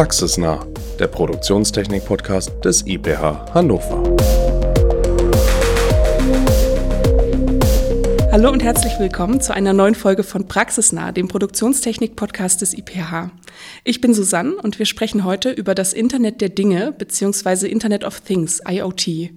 Praxisnah, 0.00 0.66
der 0.98 1.08
Produktionstechnik-Podcast 1.08 2.64
des 2.64 2.86
IPH 2.86 3.52
Hannover. 3.52 4.02
Hallo 8.32 8.50
und 8.50 8.62
herzlich 8.62 8.98
willkommen 8.98 9.42
zu 9.42 9.52
einer 9.52 9.74
neuen 9.74 9.94
Folge 9.94 10.22
von 10.22 10.48
Praxisnah, 10.48 11.12
dem 11.12 11.28
Produktionstechnik-Podcast 11.28 12.62
des 12.62 12.72
IPH. 12.72 13.30
Ich 13.84 14.00
bin 14.00 14.14
Susanne 14.14 14.54
und 14.54 14.78
wir 14.78 14.86
sprechen 14.86 15.24
heute 15.24 15.50
über 15.50 15.74
das 15.74 15.92
Internet 15.92 16.40
der 16.40 16.48
Dinge 16.48 16.92
bzw. 16.92 17.66
Internet 17.66 18.04
of 18.04 18.22
Things, 18.22 18.62
IoT. 18.66 19.32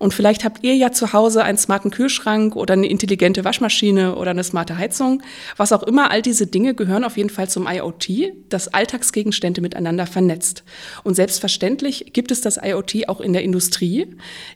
Und 0.00 0.14
vielleicht 0.14 0.44
habt 0.44 0.64
ihr 0.64 0.74
ja 0.74 0.92
zu 0.92 1.12
Hause 1.12 1.44
einen 1.44 1.58
smarten 1.58 1.90
Kühlschrank 1.90 2.56
oder 2.56 2.72
eine 2.72 2.88
intelligente 2.88 3.44
Waschmaschine 3.44 4.16
oder 4.16 4.30
eine 4.30 4.42
smarte 4.42 4.78
Heizung. 4.78 5.22
Was 5.58 5.72
auch 5.72 5.82
immer, 5.82 6.10
all 6.10 6.22
diese 6.22 6.46
Dinge 6.46 6.74
gehören 6.74 7.04
auf 7.04 7.18
jeden 7.18 7.28
Fall 7.28 7.50
zum 7.50 7.68
IoT, 7.68 8.32
das 8.48 8.68
Alltagsgegenstände 8.68 9.60
miteinander 9.60 10.06
vernetzt. 10.06 10.64
Und 11.04 11.16
selbstverständlich 11.16 12.14
gibt 12.14 12.30
es 12.30 12.40
das 12.40 12.56
IoT 12.56 13.10
auch 13.10 13.20
in 13.20 13.34
der 13.34 13.42
Industrie. 13.42 14.06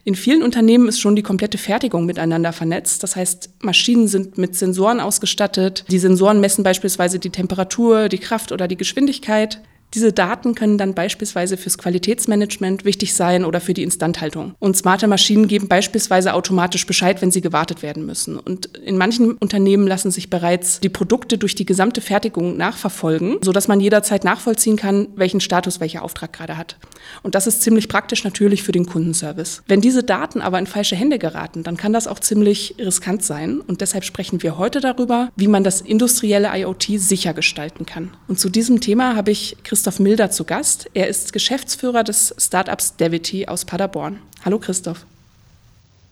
In 0.03 0.15
vielen 0.15 0.41
Unternehmen 0.41 0.87
ist 0.87 0.99
schon 0.99 1.15
die 1.15 1.21
komplette 1.21 1.59
Fertigung 1.59 2.07
miteinander 2.07 2.51
vernetzt. 2.51 3.03
Das 3.03 3.15
heißt, 3.15 3.51
Maschinen 3.59 4.07
sind 4.07 4.39
mit 4.39 4.55
Sensoren 4.55 4.99
ausgestattet. 4.99 5.85
Die 5.91 5.99
Sensoren 5.99 6.41
messen 6.41 6.63
beispielsweise 6.63 7.19
die 7.19 7.29
Temperatur, 7.29 8.09
die 8.09 8.17
Kraft 8.17 8.51
oder 8.51 8.67
die 8.67 8.77
Geschwindigkeit. 8.77 9.61
Diese 9.93 10.11
Daten 10.11 10.55
können 10.55 10.77
dann 10.77 10.93
beispielsweise 10.93 11.55
fürs 11.55 11.77
Qualitätsmanagement 11.77 12.83
wichtig 12.83 13.13
sein 13.13 13.45
oder 13.45 13.61
für 13.61 13.73
die 13.73 13.83
Instandhaltung. 13.83 14.53
Und 14.59 14.75
smarte 14.75 15.07
Maschinen 15.07 15.47
geben 15.47 15.69
beispielsweise 15.69 16.33
automatisch 16.33 16.85
Bescheid, 16.85 17.21
wenn 17.21 17.31
sie 17.31 17.39
gewartet 17.39 17.81
werden 17.81 18.05
müssen. 18.05 18.37
Und 18.37 18.65
in 18.77 18.97
manchen 18.97 19.33
Unternehmen 19.33 19.87
lassen 19.87 20.11
sich 20.11 20.29
bereits 20.29 20.81
die 20.81 20.89
Produkte 20.89 21.37
durch 21.37 21.55
die 21.55 21.65
gesamte 21.65 22.01
Fertigung 22.01 22.57
nachverfolgen, 22.57 23.37
sodass 23.41 23.69
man 23.69 23.79
jederzeit 23.79 24.25
nachvollziehen 24.25 24.75
kann, 24.75 25.07
welchen 25.15 25.39
Status 25.39 25.79
welcher 25.79 26.03
Auftrag 26.03 26.33
gerade 26.33 26.57
hat. 26.57 26.75
Und 27.23 27.35
das 27.35 27.47
ist 27.47 27.61
ziemlich 27.61 27.87
praktisch 27.87 28.25
natürlich 28.25 28.63
für 28.63 28.73
den 28.73 28.85
Kundenservice. 28.85 29.63
Wenn 29.67 29.79
diese 29.79 30.03
Daten 30.03 30.41
aber 30.41 30.59
in 30.59 30.67
falsche 30.67 30.97
Hände 30.97 31.19
geraten, 31.19 31.63
dann 31.63 31.77
kann 31.77 31.93
das 31.93 32.07
auch 32.07 32.19
ziemlich 32.19 32.75
riskant 32.79 33.23
sein. 33.23 33.61
Und 33.61 33.79
deshalb 33.79 34.03
sprechen 34.03 34.43
wir 34.43 34.57
heute 34.57 34.81
darüber, 34.81 35.29
wie 35.37 35.47
man 35.47 35.63
das 35.63 35.79
industrielle 35.79 36.49
IoT 36.53 36.85
sicher 36.97 37.33
gestalten 37.33 37.85
kann. 37.85 38.11
Und 38.27 38.39
zu 38.39 38.49
diesem 38.49 38.81
Thema 38.81 39.15
habe 39.15 39.31
ich 39.31 39.55
Christoph 39.63 39.84
Christoph 39.85 39.99
Milder 39.99 40.31
zu 40.31 40.45
Gast. 40.45 40.89
Er 40.95 41.07
ist 41.07 41.31
Geschäftsführer 41.31 42.03
des 42.03 42.33
Startups 42.39 42.95
Devity 42.95 43.47
aus 43.47 43.65
Paderborn. 43.65 44.17
Hallo 44.43 44.57
Christoph. 44.57 45.05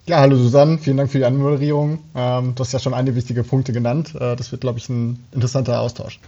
Ja, 0.06 0.20
hallo 0.20 0.36
Susanne, 0.36 0.78
vielen 0.78 0.98
Dank 0.98 1.10
für 1.10 1.18
die 1.18 1.26
Anmoderierung. 1.26 1.98
Ähm, 2.14 2.54
du 2.54 2.60
hast 2.60 2.72
ja 2.72 2.78
schon 2.78 2.94
einige 2.94 3.16
wichtige 3.16 3.44
Punkte 3.44 3.74
genannt. 3.74 4.14
Äh, 4.14 4.36
das 4.36 4.52
wird, 4.52 4.62
glaube 4.62 4.78
ich, 4.78 4.90
ein 4.90 5.26
interessanter 5.32 5.80
Austausch. 5.80 6.20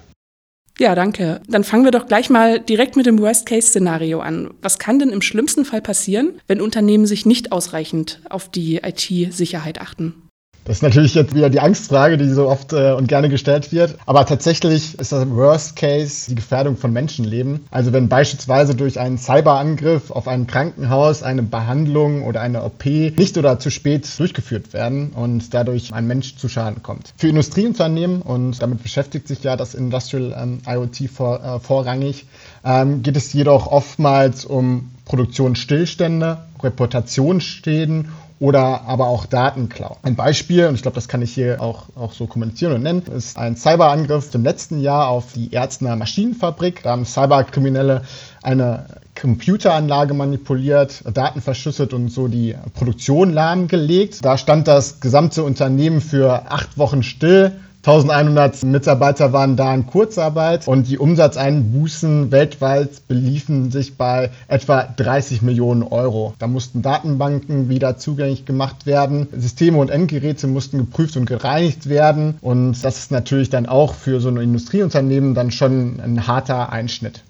Ja, 0.79 0.95
danke. 0.95 1.39
Dann 1.47 1.63
fangen 1.63 1.83
wir 1.83 1.91
doch 1.91 2.07
gleich 2.07 2.31
mal 2.31 2.59
direkt 2.59 2.95
mit 2.95 3.05
dem 3.05 3.19
Worst-Case-Szenario 3.19 4.21
an. 4.21 4.49
Was 4.63 4.79
kann 4.79 4.97
denn 4.97 5.09
im 5.09 5.21
schlimmsten 5.21 5.65
Fall 5.65 5.83
passieren, 5.83 6.41
wenn 6.47 6.61
Unternehmen 6.61 7.05
sich 7.05 7.27
nicht 7.27 7.51
ausreichend 7.51 8.21
auf 8.27 8.49
die 8.49 8.77
IT-Sicherheit 8.77 9.79
achten? 9.79 10.24
Das 10.65 10.77
ist 10.77 10.81
natürlich 10.81 11.13
jetzt 11.13 11.35
wieder 11.35 11.51
die 11.51 11.59
Angstfrage, 11.59 12.17
die 12.17 12.27
so 12.27 12.49
oft 12.49 12.73
äh, 12.73 12.93
und 12.93 13.07
gerne 13.07 13.29
gestellt 13.29 13.71
wird. 13.71 13.97
Aber 14.07 14.25
tatsächlich 14.25 14.97
ist 14.99 15.11
das 15.11 15.29
Worst 15.29 15.75
Case 15.75 16.25
die 16.27 16.33
Gefährdung 16.33 16.75
von 16.75 16.91
Menschenleben. 16.91 17.67
Also 17.69 17.93
wenn 17.93 18.09
beispielsweise 18.09 18.73
durch 18.73 18.99
einen 18.99 19.19
Cyberangriff 19.19 20.09
auf 20.09 20.27
ein 20.27 20.47
Krankenhaus 20.47 21.21
eine 21.21 21.43
Behandlung 21.43 22.23
oder 22.23 22.41
eine 22.41 22.63
OP 22.63 22.83
nicht 22.83 23.37
oder 23.37 23.59
zu 23.59 23.69
spät 23.69 24.07
durchgeführt 24.17 24.73
werden 24.73 25.11
und 25.11 25.53
dadurch 25.53 25.93
ein 25.93 26.07
Mensch 26.07 26.35
zu 26.35 26.49
Schaden 26.49 26.81
kommt. 26.81 27.13
Für 27.15 27.27
Industrieunternehmen, 27.27 28.23
und 28.23 28.59
damit 28.59 28.81
beschäftigt 28.81 29.27
sich 29.27 29.43
ja 29.43 29.55
das 29.55 29.75
Industrial 29.75 30.35
ähm, 30.35 30.61
IoT 30.67 31.11
vor, 31.13 31.43
äh, 31.43 31.59
vorrangig, 31.59 32.25
ähm, 32.63 33.03
geht 33.03 33.17
es 33.17 33.31
jedoch 33.33 33.67
oftmals 33.67 34.45
um 34.45 34.89
Produktionsstillstände, 35.05 36.39
Reputationsschäden 36.63 38.09
oder 38.39 38.81
aber 38.85 39.07
auch 39.07 39.25
Datenklau. 39.25 39.97
Ein 40.03 40.15
Beispiel, 40.15 40.67
und 40.67 40.75
ich 40.75 40.81
glaube, 40.81 40.95
das 40.95 41.07
kann 41.07 41.21
ich 41.21 41.33
hier 41.33 41.61
auch, 41.61 41.83
auch 41.95 42.13
so 42.13 42.27
kommentieren 42.27 42.73
und 42.73 42.83
nennen, 42.83 43.03
ist 43.03 43.37
ein 43.37 43.55
Cyberangriff 43.55 44.33
im 44.35 44.43
letzten 44.43 44.81
Jahr 44.81 45.07
auf 45.07 45.33
die 45.33 45.53
Erzner 45.53 45.95
Maschinenfabrik. 45.95 46.83
Da 46.83 46.91
haben 46.91 47.05
Cyberkriminelle 47.05 48.01
eine 48.43 48.85
Computeranlage 49.19 50.13
manipuliert, 50.13 51.03
Daten 51.13 51.41
verschüsselt 51.41 51.93
und 51.93 52.09
so 52.09 52.27
die 52.27 52.55
Produktion 52.73 53.31
lahmgelegt. 53.31 54.23
Da 54.25 54.37
stand 54.37 54.67
das 54.67 54.99
gesamte 54.99 55.43
Unternehmen 55.43 56.01
für 56.01 56.51
acht 56.51 56.77
Wochen 56.77 57.03
still 57.03 57.53
1100 57.85 58.63
Mitarbeiter 58.63 59.31
waren 59.31 59.55
da 59.57 59.71
in 59.75 59.85
Kurzarbeit 59.85 60.67
und 60.67 60.87
die 60.89 60.97
Umsatzeinbußen 60.97 62.31
weltweit 62.31 63.07
beliefen 63.07 63.69
sich 63.69 63.95
bei 63.95 64.31
etwa 64.47 64.81
30 64.81 65.43
Millionen 65.43 65.83
Euro. 65.83 66.33
Da 66.39 66.47
mussten 66.47 66.81
Datenbanken 66.81 67.69
wieder 67.69 67.95
zugänglich 67.97 68.45
gemacht 68.45 68.87
werden, 68.87 69.27
Systeme 69.37 69.77
und 69.77 69.91
Endgeräte 69.91 70.47
mussten 70.47 70.79
geprüft 70.79 71.15
und 71.15 71.27
gereinigt 71.27 71.87
werden 71.87 72.39
und 72.41 72.83
das 72.83 72.97
ist 72.97 73.11
natürlich 73.11 73.51
dann 73.51 73.67
auch 73.67 73.93
für 73.93 74.19
so 74.19 74.29
ein 74.29 74.37
Industrieunternehmen 74.37 75.35
dann 75.35 75.51
schon 75.51 75.99
ein 75.99 76.25
harter 76.25 76.71
Einschnitt. 76.71 77.21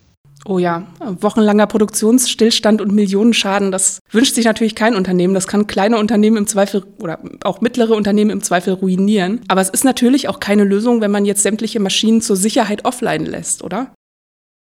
Oh 0.48 0.60
ja, 0.60 0.84
wochenlanger 1.22 1.66
Produktionsstillstand 1.66 2.80
und 2.80 2.92
Millionenschaden, 2.94 3.72
das 3.72 4.00
wünscht 4.12 4.36
sich 4.36 4.46
natürlich 4.46 4.76
kein 4.76 4.96
Unternehmen. 4.96 5.34
Das 5.34 5.48
kann 5.48 5.66
kleine 5.66 5.98
Unternehmen 5.98 6.38
im 6.38 6.48
Zweifel 6.48 6.84
oder 7.02 7.20
auch 7.44 7.62
mittlere 7.62 7.96
Unternehmen 7.96 8.30
im 8.30 8.44
Zweifel 8.44 8.74
ruinieren. 8.74 9.42
Aber 9.48 9.62
es 9.62 9.70
ist 9.70 9.86
natürlich 9.86 10.30
auch 10.30 10.40
keine 10.40 10.64
Lösung, 10.64 11.02
wenn 11.02 11.10
man 11.10 11.26
jetzt 11.26 11.42
sämtliche 11.42 11.80
Maschinen 11.80 12.22
zur 12.22 12.36
Sicherheit 12.36 12.86
offline 12.86 13.26
lässt, 13.26 13.64
oder? 13.64 13.95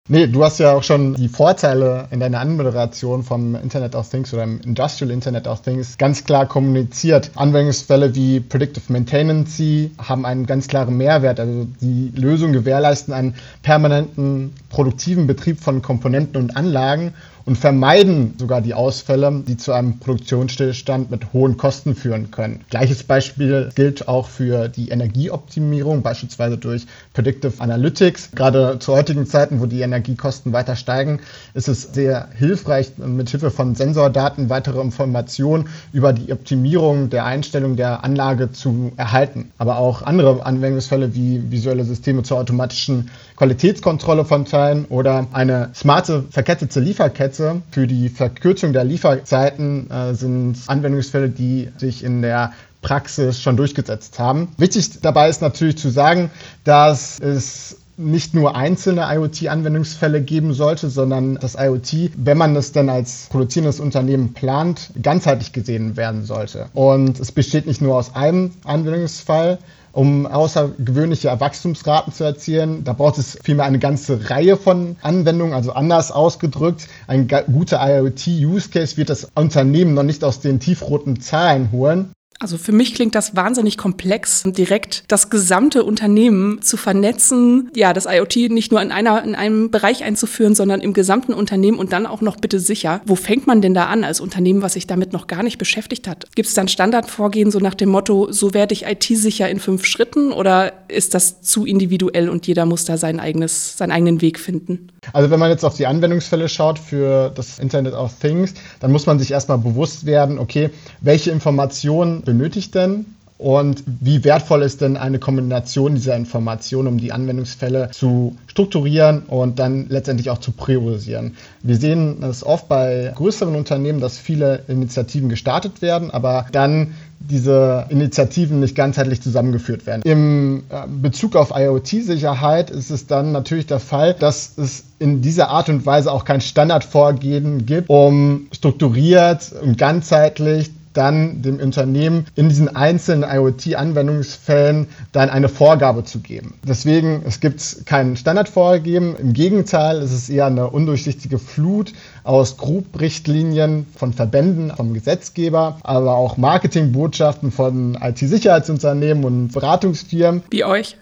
Nee, 0.09 0.27
du 0.27 0.43
hast 0.43 0.59
ja 0.59 0.73
auch 0.73 0.83
schon 0.83 1.13
die 1.13 1.29
Vorteile 1.29 2.09
in 2.11 2.19
deiner 2.19 2.41
Anmoderation 2.41 3.23
vom 3.23 3.55
Internet 3.55 3.95
of 3.95 4.09
Things 4.09 4.33
oder 4.33 4.43
im 4.43 4.59
Industrial 4.59 5.09
Internet 5.09 5.47
of 5.47 5.61
Things 5.61 5.97
ganz 5.97 6.25
klar 6.25 6.45
kommuniziert. 6.45 7.31
Anwendungsfälle 7.35 8.13
wie 8.13 8.41
Predictive 8.41 8.91
Maintenance 8.91 9.63
haben 9.97 10.25
einen 10.25 10.45
ganz 10.45 10.67
klaren 10.67 10.97
Mehrwert. 10.97 11.39
Also 11.39 11.67
die 11.79 12.11
Lösungen 12.15 12.51
gewährleisten 12.51 13.13
einen 13.13 13.35
permanenten 13.61 14.53
produktiven 14.67 15.25
Betrieb 15.25 15.61
von 15.61 15.81
Komponenten 15.81 16.35
und 16.35 16.57
Anlagen 16.57 17.13
und 17.45 17.57
vermeiden 17.57 18.33
sogar 18.37 18.61
die 18.61 18.73
Ausfälle, 18.73 19.43
die 19.47 19.57
zu 19.57 19.73
einem 19.73 19.99
Produktionsstillstand 19.99 21.11
mit 21.11 21.33
hohen 21.33 21.57
Kosten 21.57 21.95
führen 21.95 22.31
können. 22.31 22.61
Gleiches 22.69 23.03
Beispiel 23.03 23.69
gilt 23.75 24.07
auch 24.07 24.27
für 24.27 24.69
die 24.69 24.89
Energieoptimierung, 24.89 26.01
beispielsweise 26.01 26.57
durch 26.57 26.85
Predictive 27.13 27.53
Analytics. 27.59 28.31
Gerade 28.31 28.79
zu 28.79 28.93
heutigen 28.93 29.25
Zeiten, 29.27 29.59
wo 29.59 29.65
die 29.65 29.81
Energiekosten 29.81 30.53
weiter 30.53 30.75
steigen, 30.75 31.19
ist 31.53 31.67
es 31.67 31.83
sehr 31.93 32.29
hilfreich, 32.35 32.91
mit 32.97 33.29
Hilfe 33.29 33.51
von 33.51 33.75
Sensordaten 33.75 34.49
weitere 34.49 34.81
Informationen 34.81 35.69
über 35.91 36.13
die 36.13 36.31
Optimierung 36.31 37.09
der 37.09 37.25
Einstellung 37.25 37.75
der 37.75 38.03
Anlage 38.03 38.51
zu 38.51 38.93
erhalten. 38.97 39.51
Aber 39.57 39.77
auch 39.77 40.01
andere 40.01 40.45
Anwendungsfälle 40.45 41.13
wie 41.15 41.51
visuelle 41.51 41.83
Systeme 41.83 42.23
zur 42.23 42.37
automatischen 42.37 43.09
Qualitätskontrolle 43.35 44.25
von 44.25 44.45
Teilen 44.45 44.85
oder 44.85 45.27
eine 45.33 45.69
smarte 45.73 46.23
verkettete 46.29 46.79
Lieferkette 46.79 47.61
für 47.71 47.87
die 47.87 48.09
Verkürzung 48.09 48.73
der 48.73 48.83
Lieferzeiten 48.83 49.89
äh, 49.89 50.13
sind 50.13 50.57
Anwendungsfälle, 50.67 51.29
die 51.29 51.69
sich 51.77 52.03
in 52.03 52.21
der 52.21 52.51
Praxis 52.81 53.41
schon 53.41 53.57
durchgesetzt 53.57 54.19
haben. 54.19 54.49
Wichtig 54.57 55.01
dabei 55.01 55.29
ist 55.29 55.41
natürlich 55.41 55.77
zu 55.77 55.89
sagen, 55.89 56.29
dass 56.63 57.19
es 57.19 57.77
nicht 57.97 58.33
nur 58.33 58.55
einzelne 58.55 59.07
IoT-Anwendungsfälle 59.13 60.21
geben 60.21 60.53
sollte, 60.53 60.89
sondern 60.89 61.35
das 61.35 61.55
IoT, 61.55 62.11
wenn 62.17 62.37
man 62.37 62.55
es 62.55 62.71
denn 62.71 62.89
als 62.89 63.27
produzierendes 63.29 63.79
Unternehmen 63.79 64.33
plant, 64.33 64.89
ganzheitlich 65.01 65.53
gesehen 65.53 65.95
werden 65.95 66.25
sollte. 66.25 66.67
Und 66.73 67.19
es 67.19 67.31
besteht 67.31 67.67
nicht 67.67 67.81
nur 67.81 67.95
aus 67.95 68.15
einem 68.15 68.51
Anwendungsfall, 68.63 69.59
um 69.93 70.25
außergewöhnliche 70.25 71.39
Wachstumsraten 71.39 72.11
zu 72.11 72.23
erzielen. 72.25 72.83
Da 72.83 72.93
braucht 72.93 73.17
es 73.19 73.37
vielmehr 73.43 73.65
eine 73.65 73.79
ganze 73.79 74.29
Reihe 74.29 74.57
von 74.57 74.97
Anwendungen, 75.01 75.53
also 75.53 75.71
anders 75.71 76.11
ausgedrückt. 76.11 76.89
Ein 77.07 77.27
guter 77.27 77.79
IoT-Use-Case 77.81 78.97
wird 78.97 79.09
das 79.09 79.29
Unternehmen 79.35 79.93
noch 79.93 80.03
nicht 80.03 80.23
aus 80.23 80.41
den 80.41 80.59
tiefroten 80.59 81.21
Zahlen 81.21 81.71
holen. 81.71 82.11
Also 82.39 82.57
für 82.57 82.71
mich 82.71 82.93
klingt 82.93 83.15
das 83.15 83.35
wahnsinnig 83.35 83.77
komplex, 83.77 84.43
direkt 84.45 85.03
das 85.07 85.29
gesamte 85.29 85.83
Unternehmen 85.83 86.61
zu 86.61 86.77
vernetzen, 86.77 87.69
ja, 87.75 87.93
das 87.93 88.05
IoT 88.05 88.51
nicht 88.51 88.71
nur 88.71 88.81
in 88.81 88.91
einer 88.91 89.23
in 89.23 89.35
einem 89.35 89.71
Bereich 89.71 90.03
einzuführen, 90.03 90.55
sondern 90.55 90.81
im 90.81 90.93
gesamten 90.93 91.33
Unternehmen 91.33 91.79
und 91.79 91.93
dann 91.93 92.05
auch 92.05 92.21
noch 92.21 92.35
bitte 92.35 92.59
sicher. 92.59 93.01
Wo 93.05 93.15
fängt 93.15 93.47
man 93.47 93.61
denn 93.61 93.73
da 93.73 93.85
an 93.85 94.03
als 94.03 94.19
Unternehmen, 94.19 94.61
was 94.61 94.73
sich 94.73 94.87
damit 94.87 95.13
noch 95.13 95.27
gar 95.27 95.43
nicht 95.43 95.57
beschäftigt 95.57 96.07
hat? 96.07 96.25
Gibt 96.35 96.49
es 96.49 96.53
dann 96.53 96.67
Standardvorgehen 96.67 97.51
so 97.51 97.59
nach 97.59 97.75
dem 97.75 97.89
Motto, 97.89 98.31
so 98.31 98.53
werde 98.53 98.73
ich 98.73 98.85
IT 98.85 99.03
sicher 99.03 99.49
in 99.49 99.59
fünf 99.59 99.85
Schritten 99.85 100.31
oder 100.31 100.73
ist 100.87 101.13
das 101.13 101.41
zu 101.41 101.65
individuell 101.65 102.29
und 102.29 102.47
jeder 102.47 102.65
muss 102.65 102.85
da 102.85 102.97
sein 102.97 103.19
eigenes 103.19 103.77
seinen 103.77 103.91
eigenen 103.91 104.21
Weg 104.21 104.39
finden? 104.39 104.89
Also 105.11 105.29
wenn 105.29 105.39
man 105.39 105.49
jetzt 105.49 105.63
auf 105.63 105.75
die 105.75 105.85
Anwendungsfälle 105.85 106.49
schaut 106.49 106.79
für 106.79 107.29
das 107.29 107.59
Internet 107.59 107.93
of 107.93 108.13
Things, 108.19 108.53
dann 108.79 108.91
muss 108.91 109.05
man 109.05 109.19
sich 109.19 109.31
erstmal 109.31 109.57
bewusst 109.57 110.05
werden, 110.05 110.39
okay, 110.39 110.69
welche 111.01 111.31
Informationen 111.31 112.22
benötigt 112.25 112.75
denn 112.75 113.05
und 113.43 113.83
wie 113.85 114.23
wertvoll 114.23 114.61
ist 114.61 114.79
denn 114.79 114.95
eine 114.95 115.19
Kombination 115.19 115.95
dieser 115.95 116.15
Informationen, 116.15 116.87
um 116.87 116.97
die 116.97 117.11
Anwendungsfälle 117.11 117.89
zu 117.91 118.37
strukturieren 118.47 119.23
und 119.23 119.59
dann 119.59 119.87
letztendlich 119.89 120.29
auch 120.29 120.37
zu 120.37 120.51
priorisieren. 120.51 121.35
Wir 121.61 121.75
sehen 121.75 122.23
es 122.23 122.45
oft 122.45 122.69
bei 122.69 123.11
größeren 123.13 123.53
Unternehmen, 123.55 123.99
dass 123.99 124.17
viele 124.17 124.61
Initiativen 124.69 125.27
gestartet 125.27 125.81
werden, 125.81 126.09
aber 126.09 126.45
dann 126.53 126.93
diese 127.19 127.85
Initiativen 127.89 128.61
nicht 128.61 128.75
ganzheitlich 128.75 129.21
zusammengeführt 129.21 129.85
werden. 129.85 130.03
Im 130.05 130.63
äh, 130.69 130.87
Bezug 131.01 131.35
auf 131.35 131.51
IoT-Sicherheit 131.53 132.69
ist 132.69 132.91
es 132.91 133.07
dann 133.07 133.33
natürlich 133.33 133.65
der 133.65 133.79
Fall, 133.79 134.13
dass 134.13 134.57
es 134.57 134.85
in 134.99 135.21
dieser 135.21 135.49
Art 135.49 135.67
und 135.67 135.85
Weise 135.85 136.11
auch 136.11 136.23
kein 136.23 136.39
Standardvorgehen 136.39 137.65
gibt, 137.65 137.89
um 137.89 138.47
strukturiert 138.53 139.53
und 139.61 139.77
ganzheitlich 139.77 140.71
dann 140.93 141.41
dem 141.41 141.59
Unternehmen 141.59 142.25
in 142.35 142.49
diesen 142.49 142.75
einzelnen 142.75 143.29
IoT-Anwendungsfällen 143.29 144.87
dann 145.11 145.29
eine 145.29 145.49
Vorgabe 145.49 146.03
zu 146.03 146.19
geben. 146.19 146.55
Deswegen, 146.67 147.23
es 147.25 147.39
gibt 147.39 147.85
keinen 147.85 148.15
Standardvorgeben. 148.15 149.15
Im 149.15 149.33
Gegenteil, 149.33 149.97
es 149.97 150.11
ist 150.11 150.29
eher 150.29 150.45
eine 150.45 150.69
undurchsichtige 150.69 151.39
Flut 151.39 151.93
aus 152.23 152.57
Grubrichtlinien 152.57 153.85
von 153.95 154.13
Verbänden, 154.13 154.71
vom 154.75 154.93
Gesetzgeber, 154.93 155.77
aber 155.83 156.15
auch 156.15 156.37
Marketingbotschaften 156.37 157.51
von 157.51 157.97
IT-Sicherheitsunternehmen 158.01 159.23
und 159.25 159.53
Beratungsfirmen. 159.53 160.43
Wie 160.49 160.63
euch? 160.63 160.97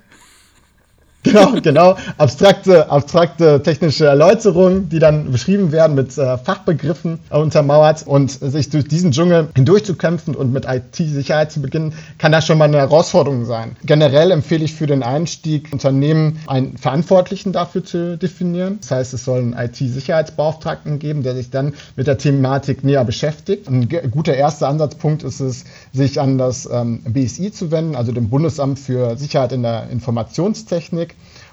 Genau, 1.32 1.54
genau. 1.62 1.96
Abstrakte, 2.18 2.90
abstrakte 2.90 3.62
technische 3.62 4.06
Erläuterungen, 4.06 4.90
die 4.90 4.98
dann 4.98 5.32
beschrieben 5.32 5.72
werden 5.72 5.96
mit 5.96 6.18
äh, 6.18 6.38
Fachbegriffen 6.40 7.20
untermauert 7.30 8.08
und 8.08 8.32
sich 8.32 8.70
durch 8.70 8.88
diesen 8.88 9.12
Dschungel 9.12 9.50
hindurchzukämpfen 9.56 10.36
und 10.36 10.52
mit 10.52 10.66
IT-Sicherheit 10.66 11.52
zu 11.52 11.62
beginnen, 11.62 11.94
kann 12.18 12.32
das 12.32 12.48
schon 12.48 12.58
mal 12.58 12.66
eine 12.66 12.80
Herausforderung 12.80 13.46
sein. 13.46 13.76
Generell 13.84 14.32
empfehle 14.32 14.66
ich 14.66 14.74
für 14.74 14.88
den 14.88 15.04
Einstieg 15.04 15.72
Unternehmen 15.72 16.40
einen 16.48 16.78
Verantwortlichen 16.78 17.54
dafür 17.54 17.84
zu 17.84 18.18
definieren. 18.18 18.80
Das 18.82 18.92
heißt, 18.92 19.14
es 19.14 19.24
soll 19.24 19.40
einen 19.40 19.54
IT-Sicherheitsbeauftragten 19.54 20.98
geben, 20.98 21.22
der 21.22 21.36
sich 21.36 21.52
dann 21.52 21.76
mit 21.96 22.08
der 22.08 22.18
Thematik 22.18 22.84
näher 22.84 23.06
beschäftigt. 23.06 23.70
Ein 23.70 23.88
guter 24.10 24.34
erster 24.34 24.68
Ansatzpunkt 24.68 25.22
ist 25.22 25.40
es, 25.40 25.66
sich 25.94 26.20
an 26.20 26.40
das 26.40 26.68
ähm, 26.72 27.04
BSI 27.04 27.52
zu 27.52 27.70
wenden, 27.70 27.96
also 27.96 28.12
dem 28.12 28.30
Bundesamt 28.30 28.80
für 28.80 29.16
Sicherheit 29.18 29.52
in 29.52 29.62
der 29.62 29.90
Informationstechnik 29.92 31.11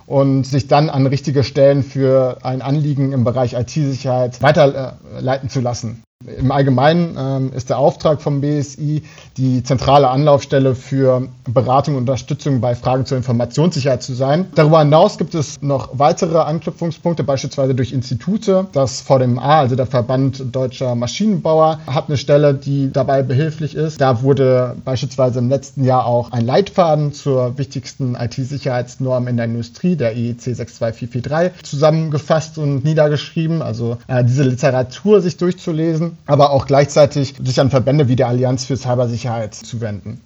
und 0.09 0.45
sich 0.45 0.69
dann 0.69 0.89
an 0.89 1.07
richtige 1.07 1.45
Stellen 1.45 1.83
für 1.83 2.39
ein 2.43 2.63
Anliegen 2.63 3.13
im 3.13 3.25
Bereich 3.25 3.53
IT-Sicherheit 3.53 4.41
weiterleiten 4.41 5.51
zu 5.51 5.61
lassen. 5.61 6.03
Im 6.27 6.51
Allgemeinen 6.51 7.17
ähm, 7.17 7.53
ist 7.55 7.71
der 7.71 7.79
Auftrag 7.79 8.21
vom 8.21 8.41
BSI 8.41 9.05
die 9.37 9.63
zentrale 9.63 10.09
Anlaufstelle 10.09 10.75
für 10.75 11.29
Beratung 11.49 11.95
und 11.95 12.01
Unterstützung 12.01 12.61
bei 12.61 12.75
Fragen 12.75 13.07
zur 13.07 13.17
Informationssicherheit 13.17 14.03
zu 14.03 14.15
sein. 14.15 14.47
Darüber 14.57 14.81
hinaus 14.81 15.17
gibt 15.17 15.37
es 15.37 15.63
noch 15.63 15.91
weitere 15.93 16.39
Anknüpfungspunkte, 16.39 17.23
beispielsweise 17.23 17.77
durch 17.77 17.93
Institute. 17.93 18.67
Das 18.73 19.01
VDMA, 19.01 19.61
also 19.61 19.77
der 19.77 19.87
Verband 19.87 20.43
Deutscher 20.51 20.97
Maschinenbauer, 20.97 21.79
hat 21.87 22.09
eine 22.09 22.17
Stelle, 22.17 22.53
die 22.53 22.91
dabei 22.93 23.23
behilflich 23.23 23.77
ist. 23.77 24.01
Da 24.01 24.21
wurde 24.21 24.75
beispielsweise 24.85 25.39
im 25.39 25.49
letzten 25.49 25.85
Jahr 25.85 26.05
auch 26.05 26.33
ein 26.33 26.45
Leitfaden 26.45 27.13
zur 27.13 27.57
wichtigsten 27.59 28.17
IT-Sicherheitsnorm 28.17 29.29
in 29.29 29.37
der 29.37 29.47
Industrie, 29.47 29.95
der 29.95 30.17
e 30.17 30.31
IEC 30.31 30.41
62443, 30.41 31.63
zusammengefasst 31.63 32.59
und 32.59 32.85
niedergeschrieben. 32.85 33.63
Also 33.63 33.99
äh, 34.09 34.25
diese 34.25 34.43
Literatur 34.43 35.21
sich 35.21 35.37
durchzulesen 35.37 36.08
aber 36.27 36.51
auch 36.51 36.67
gleichzeitig 36.67 37.35
sich 37.43 37.61
an 37.61 37.71
Verbände 37.71 38.09
wie 38.09 38.17
der 38.17 38.29
Allianz 38.29 38.65
für 38.65 38.77
Cybersicherheit 38.77 39.55
zu 39.55 39.81
wenden. 39.81 40.21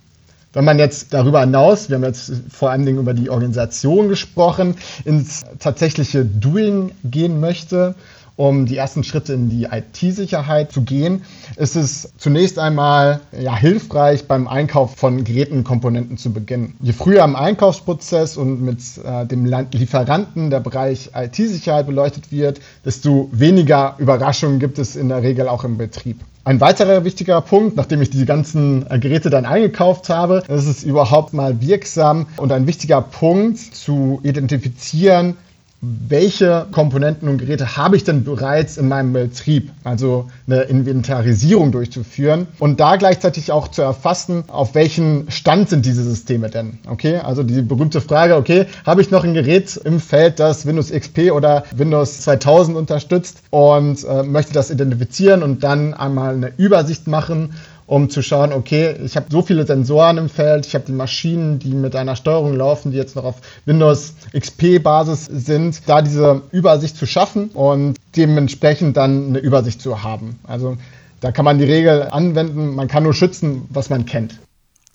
Wenn 0.52 0.64
man 0.64 0.78
jetzt 0.78 1.14
darüber 1.14 1.40
hinaus, 1.40 1.88
wir 1.88 1.96
haben 1.96 2.04
jetzt 2.04 2.30
vor 2.50 2.70
allen 2.70 2.84
Dingen 2.84 2.98
über 2.98 3.14
die 3.14 3.30
Organisation 3.30 4.08
gesprochen, 4.08 4.76
ins 5.04 5.42
tatsächliche 5.58 6.26
Doing 6.26 6.90
gehen 7.04 7.40
möchte, 7.40 7.94
um 8.36 8.66
die 8.66 8.76
ersten 8.76 9.04
Schritte 9.04 9.34
in 9.34 9.50
die 9.50 9.64
IT-Sicherheit 9.64 10.72
zu 10.72 10.82
gehen, 10.82 11.22
ist 11.56 11.76
es 11.76 12.12
zunächst 12.16 12.58
einmal 12.58 13.20
ja, 13.38 13.56
hilfreich, 13.56 14.26
beim 14.26 14.48
Einkauf 14.48 14.96
von 14.96 15.24
Geräten 15.24 15.58
und 15.58 15.64
Komponenten 15.64 16.16
zu 16.16 16.32
beginnen. 16.32 16.74
Je 16.80 16.92
früher 16.92 17.24
im 17.24 17.36
Einkaufsprozess 17.36 18.36
und 18.36 18.62
mit 18.62 18.80
äh, 19.04 19.26
dem 19.26 19.44
Lieferanten 19.72 20.50
der 20.50 20.60
Bereich 20.60 21.10
IT-Sicherheit 21.14 21.86
beleuchtet 21.86 22.32
wird, 22.32 22.60
desto 22.84 23.28
weniger 23.32 23.96
Überraschungen 23.98 24.58
gibt 24.58 24.78
es 24.78 24.96
in 24.96 25.08
der 25.08 25.22
Regel 25.22 25.48
auch 25.48 25.64
im 25.64 25.76
Betrieb. 25.76 26.20
Ein 26.44 26.60
weiterer 26.60 27.04
wichtiger 27.04 27.40
Punkt, 27.40 27.76
nachdem 27.76 28.02
ich 28.02 28.10
diese 28.10 28.26
ganzen 28.26 28.90
äh, 28.90 28.98
Geräte 28.98 29.30
dann 29.30 29.44
eingekauft 29.44 30.08
habe, 30.08 30.42
ist 30.48 30.66
es 30.66 30.82
überhaupt 30.82 31.32
mal 31.32 31.60
wirksam 31.60 32.26
und 32.36 32.50
ein 32.50 32.66
wichtiger 32.66 33.00
Punkt 33.00 33.58
zu 33.58 34.18
identifizieren, 34.24 35.36
welche 35.84 36.68
Komponenten 36.70 37.28
und 37.28 37.38
Geräte 37.38 37.76
habe 37.76 37.96
ich 37.96 38.04
denn 38.04 38.22
bereits 38.22 38.76
in 38.76 38.86
meinem 38.86 39.12
Betrieb? 39.12 39.72
Also 39.82 40.30
eine 40.46 40.62
Inventarisierung 40.62 41.72
durchzuführen 41.72 42.46
und 42.60 42.78
da 42.78 42.94
gleichzeitig 42.94 43.50
auch 43.50 43.66
zu 43.66 43.82
erfassen, 43.82 44.44
auf 44.46 44.76
welchem 44.76 45.28
Stand 45.28 45.70
sind 45.70 45.84
diese 45.84 46.04
Systeme 46.04 46.50
denn? 46.50 46.78
Okay, 46.88 47.16
also 47.16 47.42
die 47.42 47.62
berühmte 47.62 48.00
Frage, 48.00 48.36
okay, 48.36 48.66
habe 48.86 49.02
ich 49.02 49.10
noch 49.10 49.24
ein 49.24 49.34
Gerät 49.34 49.76
im 49.82 49.98
Feld, 49.98 50.38
das 50.38 50.66
Windows 50.66 50.92
XP 50.92 51.32
oder 51.32 51.64
Windows 51.74 52.20
2000 52.20 52.76
unterstützt 52.76 53.42
und 53.50 54.04
äh, 54.04 54.22
möchte 54.22 54.52
das 54.52 54.70
identifizieren 54.70 55.42
und 55.42 55.64
dann 55.64 55.94
einmal 55.94 56.34
eine 56.34 56.52
Übersicht 56.58 57.08
machen 57.08 57.54
um 57.92 58.08
zu 58.08 58.22
schauen, 58.22 58.54
okay, 58.54 58.96
ich 59.04 59.16
habe 59.16 59.26
so 59.28 59.42
viele 59.42 59.66
Sensoren 59.66 60.16
im 60.16 60.30
Feld, 60.30 60.64
ich 60.64 60.74
habe 60.74 60.86
die 60.86 60.92
Maschinen, 60.92 61.58
die 61.58 61.74
mit 61.74 61.94
einer 61.94 62.16
Steuerung 62.16 62.56
laufen, 62.56 62.90
die 62.90 62.96
jetzt 62.96 63.16
noch 63.16 63.24
auf 63.24 63.34
Windows 63.66 64.14
XP-Basis 64.32 65.26
sind, 65.26 65.82
da 65.86 66.00
diese 66.00 66.40
Übersicht 66.52 66.96
zu 66.96 67.04
schaffen 67.04 67.50
und 67.50 67.98
dementsprechend 68.16 68.96
dann 68.96 69.26
eine 69.26 69.40
Übersicht 69.40 69.82
zu 69.82 70.02
haben. 70.02 70.38
Also 70.44 70.78
da 71.20 71.32
kann 71.32 71.44
man 71.44 71.58
die 71.58 71.66
Regel 71.66 72.04
anwenden, 72.04 72.74
man 72.74 72.88
kann 72.88 73.02
nur 73.02 73.12
schützen, 73.12 73.66
was 73.68 73.90
man 73.90 74.06
kennt. 74.06 74.38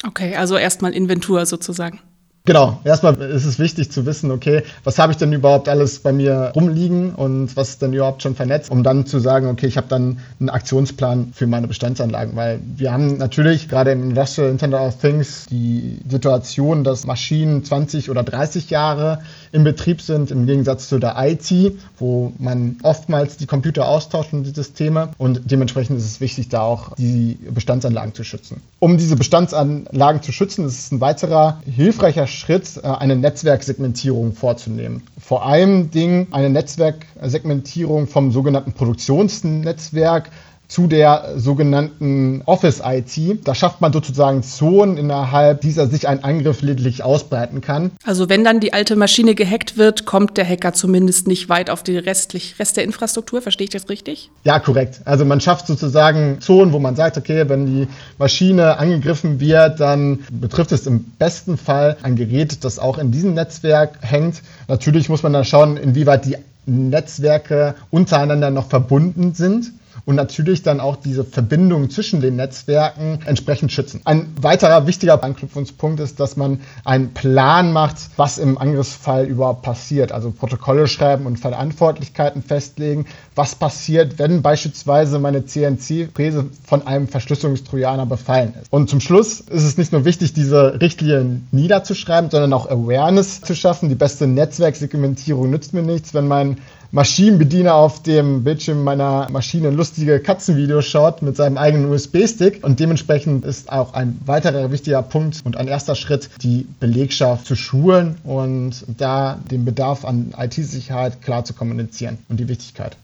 Okay, 0.04 0.36
also 0.36 0.58
erstmal 0.58 0.92
Inventur 0.92 1.46
sozusagen. 1.46 2.00
Genau, 2.48 2.80
erstmal 2.86 3.18
ist 3.18 3.44
es 3.44 3.60
wichtig 3.60 3.92
zu 3.92 4.06
wissen, 4.06 4.32
okay, 4.32 4.64
was 4.86 4.98
habe 5.00 5.12
ich 5.12 5.18
denn 5.18 5.34
überhaupt 5.34 5.68
alles 5.68 6.00
bei 6.00 6.14
mir 6.14 6.54
rumliegen 6.56 7.14
und 7.14 7.58
was 7.58 7.72
ist 7.72 7.82
denn 7.82 7.92
überhaupt 7.92 8.24
schon 8.24 8.36
vernetzt, 8.36 8.72
um 8.72 8.84
dann 8.84 9.06
zu 9.06 9.20
sagen, 9.20 9.48
okay, 9.48 9.68
ich 9.68 9.76
habe 9.76 9.88
dann 9.90 10.20
einen 10.40 10.48
Aktionsplan 10.48 11.34
für 11.34 11.46
meine 11.46 11.68
Bestandsanlagen, 11.68 12.38
weil 12.38 12.62
wir 12.78 12.94
haben 12.94 13.18
natürlich 13.18 13.68
gerade 13.68 13.92
im 13.92 14.02
Industrial 14.02 14.50
Internet 14.50 14.80
of 14.80 14.98
Things 14.98 15.48
die 15.48 16.00
Situation, 16.08 16.86
dass 16.86 17.06
Maschinen 17.06 17.66
20 17.66 18.10
oder 18.10 18.24
30 18.24 18.70
Jahre 18.70 19.20
im 19.52 19.64
Betrieb 19.64 20.02
sind, 20.02 20.32
im 20.32 20.46
Gegensatz 20.46 20.90
zu 20.90 21.00
der 21.00 21.16
IT, 21.18 21.52
wo 21.98 22.34
man 22.38 22.78
oftmals 22.84 23.38
die 23.38 23.46
Computer 23.46 23.88
austauscht 23.88 24.34
und 24.34 24.44
die 24.44 24.52
Systeme 24.52 25.10
und 25.18 25.42
dementsprechend 25.46 25.98
ist 25.98 26.06
es 26.06 26.22
wichtig, 26.22 26.50
da 26.50 26.62
auch 26.62 26.96
die 26.96 27.38
Bestandsanlagen 27.52 28.14
zu 28.14 28.24
schützen. 28.24 28.62
Um 28.80 28.98
diese 28.98 29.16
Bestandsanlagen 29.16 30.22
zu 30.22 30.32
schützen, 30.32 30.66
ist 30.66 30.80
es 30.80 30.92
ein 30.92 31.02
weiterer 31.02 31.62
hilfreicher 31.66 32.28
Schritt, 32.28 32.78
äh, 32.78 32.88
eine 32.88 33.16
Netzwerksegmentierung 33.16 34.34
vorzunehmen. 34.34 35.04
Vor 35.20 35.46
allem 35.46 35.92
Ding 35.92 36.28
eine 36.32 36.50
Netzwerksegmentierung 36.50 38.08
vom 38.08 38.32
sogenannten 38.32 38.74
Produktionsnetzwerk 38.74 40.30
zu 40.68 40.88
der 40.88 41.34
sogenannten 41.38 42.42
Office 42.46 42.82
IT. 42.84 43.48
Da 43.48 43.56
schafft 43.56 43.80
man 43.80 43.94
sozusagen 43.94 44.44
Zonen, 44.44 44.98
innerhalb 44.98 45.62
dieser 45.62 45.88
sich 45.88 46.08
ein 46.08 46.24
Angriff 46.24 46.62
lediglich 46.62 47.04
ausbreiten 47.04 47.62
kann. 47.62 47.92
Also 48.04 48.30
wenn 48.30 48.44
dann 48.44 48.60
die 48.60 48.74
alte 48.74 48.96
Maschine 48.96 49.34
gehackt 49.34 49.78
wird, 49.78 50.06
kommt 50.06 50.38
der 50.38 50.48
Hacker 50.48 50.74
zumindest 50.74 51.28
nicht 51.28 51.48
weit 51.50 51.70
auf 51.70 51.84
den 51.84 51.98
restlich, 51.98 52.56
Rest 52.60 52.78
der 52.78 52.84
Infrastruktur. 52.84 53.42
Verstehe 53.42 53.66
ich 53.66 53.72
das 53.72 53.90
richtig? 53.90 54.30
Ja, 54.44 54.60
korrekt. 54.60 55.02
Also 55.06 55.24
man 55.24 55.40
schafft 55.40 55.68
sozusagen 55.68 56.42
Zonen, 56.42 56.74
wo 56.74 56.80
man 56.80 56.96
sagt, 56.96 57.18
okay, 57.18 57.48
wenn 57.48 57.66
die 57.66 57.88
Maschine 58.18 58.78
angegriffen 58.78 59.40
wird, 59.40 59.80
dann 59.80 60.20
betrifft 60.30 60.74
es 60.74 60.86
im 60.86 61.06
besten 61.18 61.58
Fall 61.58 61.98
ein 62.04 62.16
Gerät, 62.16 62.64
das 62.64 62.80
auch 62.80 62.98
in 62.98 63.12
diesem 63.12 63.34
Netzwerk 63.34 64.00
hängt. 64.02 64.42
Natürlich 64.68 65.08
muss 65.08 65.24
man 65.24 65.34
dann 65.34 65.46
schauen, 65.46 65.78
inwieweit 65.78 66.26
die 66.26 66.36
Netzwerke 66.66 67.76
untereinander 67.90 68.50
noch 68.50 68.68
verbunden 68.68 69.34
sind 69.34 69.72
und 70.06 70.16
natürlich 70.16 70.64
dann 70.64 70.80
auch 70.80 70.96
diese 70.96 71.24
Verbindung 71.24 71.90
zwischen 71.90 72.22
den 72.22 72.36
Netzwerken 72.36 73.20
entsprechend 73.26 73.72
schützen. 73.72 74.02
Ein 74.06 74.34
weiterer 74.42 74.88
wichtiger 74.88 75.24
Anknüpfungspunkt 75.24 76.00
ist, 76.00 76.20
dass 76.20 76.38
man 76.38 76.62
einen 76.84 77.14
Plan 77.14 77.74
macht, 77.74 77.98
was 78.16 78.38
im 78.38 78.58
Angriffsfall 78.58 79.26
überhaupt 79.26 79.62
passiert. 79.62 80.12
Also 80.12 80.32
Protokolle 80.32 80.88
schreiben 80.88 81.26
und 81.26 81.40
Verantwortlichkeiten 81.40 82.42
festlegen. 82.42 83.06
Was 83.36 83.56
passiert, 83.56 84.20
wenn 84.20 84.42
beispielsweise 84.42 85.20
meine 85.20 85.46
CNC-Fräse 85.46 86.46
von 86.66 86.86
einem 86.88 87.08
Verschlüsselungstrojaner 87.08 88.06
befallen 88.06 88.54
ist. 88.62 88.72
Und 88.72 88.90
zum 88.90 89.00
Schluss 89.00 89.40
ist 89.40 89.64
es 89.64 89.78
nicht 89.78 89.92
nur 89.92 90.06
wichtig, 90.06 90.34
diese 90.34 90.80
Richtlinien 90.80 91.48
niederzuschreiben, 91.52 92.30
sondern 92.30 92.54
auch 92.54 92.70
Awareness 92.70 93.42
zu 93.42 93.56
schaffen. 93.56 93.90
Die 93.90 93.96
beste 93.96 94.28
Netzwerksegmentierung 94.28 95.50
nützt 95.50 95.74
mir 95.74 95.84
nichts, 95.84 96.14
wenn 96.14 96.28
mein 96.28 96.58
Maschinenbediener 96.98 97.76
auf 97.76 98.02
dem 98.02 98.44
Bildschirm 98.44 98.84
meiner 98.84 99.30
Maschine 99.30 99.70
lustige 99.70 100.20
Katzenvideo 100.20 100.82
schaut 100.82 101.22
mit 101.22 101.36
seinem 101.36 101.56
eigenen 101.56 101.92
USB-Stick. 101.92 102.64
Und 102.64 102.80
dementsprechend 102.80 103.46
ist 103.46 103.72
auch 103.72 103.94
ein 103.94 104.20
weiterer 104.26 104.72
wichtiger 104.72 105.04
Punkt 105.04 105.42
und 105.46 105.58
ein 105.58 105.68
erster 105.68 105.94
Schritt, 105.94 106.32
die 106.42 106.66
Belegschaft 106.80 107.46
zu 107.46 107.56
schulen 107.56 108.18
und 108.24 108.84
da 108.98 109.40
den 109.52 109.64
Bedarf 109.64 110.06
an 110.06 110.34
IT-Sicherheit 110.36 111.22
klar 111.22 111.46
zu 111.46 111.54
kommunizieren 111.54 112.18
und 112.30 112.40
die 112.40 112.48
Wichtigkeit. 112.48 112.98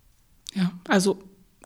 Ja, 0.55 0.71
also 0.88 1.19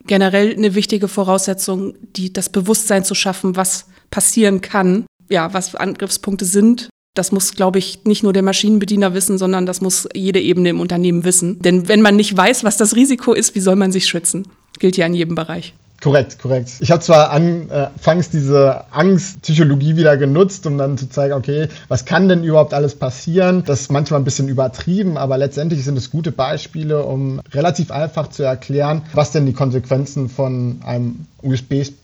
generell 0.05 0.53
eine 0.53 0.75
wichtige 0.75 1.07
Voraussetzung, 1.07 1.93
die 2.17 2.33
das 2.33 2.49
Bewusstsein 2.49 3.05
zu 3.05 3.15
schaffen, 3.15 3.55
was 3.55 3.85
passieren 4.11 4.59
kann, 4.59 5.05
ja, 5.29 5.53
was 5.53 5.75
Angriffspunkte 5.75 6.43
sind. 6.43 6.89
Das 7.17 7.31
muss, 7.31 7.53
glaube 7.53 7.79
ich, 7.79 8.05
nicht 8.05 8.21
nur 8.21 8.33
der 8.33 8.43
Maschinenbediener 8.43 9.13
wissen, 9.13 9.37
sondern 9.37 9.65
das 9.65 9.81
muss 9.81 10.07
jede 10.13 10.39
Ebene 10.39 10.69
im 10.69 10.79
Unternehmen 10.79 11.23
wissen. 11.23 11.59
Denn 11.61 11.87
wenn 11.87 12.01
man 12.01 12.15
nicht 12.15 12.37
weiß, 12.37 12.63
was 12.63 12.77
das 12.77 12.95
Risiko 12.95 13.33
ist, 13.33 13.55
wie 13.55 13.59
soll 13.59 13.75
man 13.75 13.91
sich 13.91 14.05
schützen? 14.05 14.47
Gilt 14.79 14.97
ja 14.97 15.07
in 15.07 15.15
jedem 15.15 15.33
Bereich. 15.33 15.73
Korrekt, 15.99 16.37
korrekt. 16.37 16.73
Ich 16.79 16.91
habe 16.91 17.01
zwar 17.01 17.31
anfangs 17.31 18.29
diese 18.29 18.83
Angstpsychologie 18.91 19.95
wieder 19.95 20.15
genutzt, 20.15 20.67
um 20.67 20.77
dann 20.77 20.95
zu 20.95 21.09
zeigen, 21.09 21.33
okay, 21.33 21.69
was 21.87 22.05
kann 22.05 22.29
denn 22.29 22.43
überhaupt 22.43 22.75
alles 22.75 22.93
passieren? 22.93 23.63
Das 23.65 23.81
ist 23.81 23.91
manchmal 23.91 24.21
ein 24.21 24.23
bisschen 24.23 24.47
übertrieben, 24.47 25.17
aber 25.17 25.39
letztendlich 25.39 25.83
sind 25.83 25.97
es 25.97 26.11
gute 26.11 26.31
Beispiele, 26.31 27.03
um 27.03 27.41
relativ 27.51 27.89
einfach 27.89 28.29
zu 28.29 28.43
erklären, 28.43 29.01
was 29.13 29.31
denn 29.31 29.47
die 29.47 29.53
Konsequenzen 29.53 30.29
von 30.29 30.81
einem 30.85 31.25
USB-Stick 31.41 31.95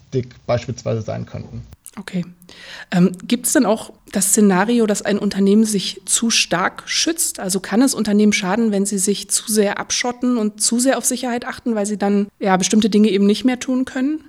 beispielsweise 0.46 1.02
sein 1.02 1.26
könnten. 1.26 1.64
Okay. 2.00 2.26
Ähm, 2.92 3.12
Gibt 3.24 3.46
es 3.46 3.54
denn 3.54 3.68
auch 3.68 3.94
das 4.12 4.30
Szenario, 4.30 4.88
dass 4.88 5.04
ein 5.04 5.20
Unternehmen 5.20 5.64
sich 5.64 6.02
zu 6.06 6.32
stark 6.32 6.84
schützt? 6.86 7.40
Also 7.40 7.60
kann 7.60 7.84
es 7.84 7.94
Unternehmen 7.94 8.34
schaden, 8.34 8.72
wenn 8.72 8.86
sie 8.86 8.98
sich 8.98 9.30
zu 9.30 9.52
sehr 9.52 9.80
abschotten 9.80 10.38
und 10.38 10.60
zu 10.60 10.80
sehr 10.80 10.98
auf 10.98 11.06
Sicherheit 11.06 11.46
achten, 11.46 11.76
weil 11.76 11.86
sie 11.86 11.98
dann 11.98 12.28
ja 12.40 12.58
bestimmte 12.58 12.90
Dinge 12.90 13.10
eben 13.10 13.28
nicht 13.28 13.46
mehr 13.46 13.60
tun 13.60 13.86
können? 13.86 14.24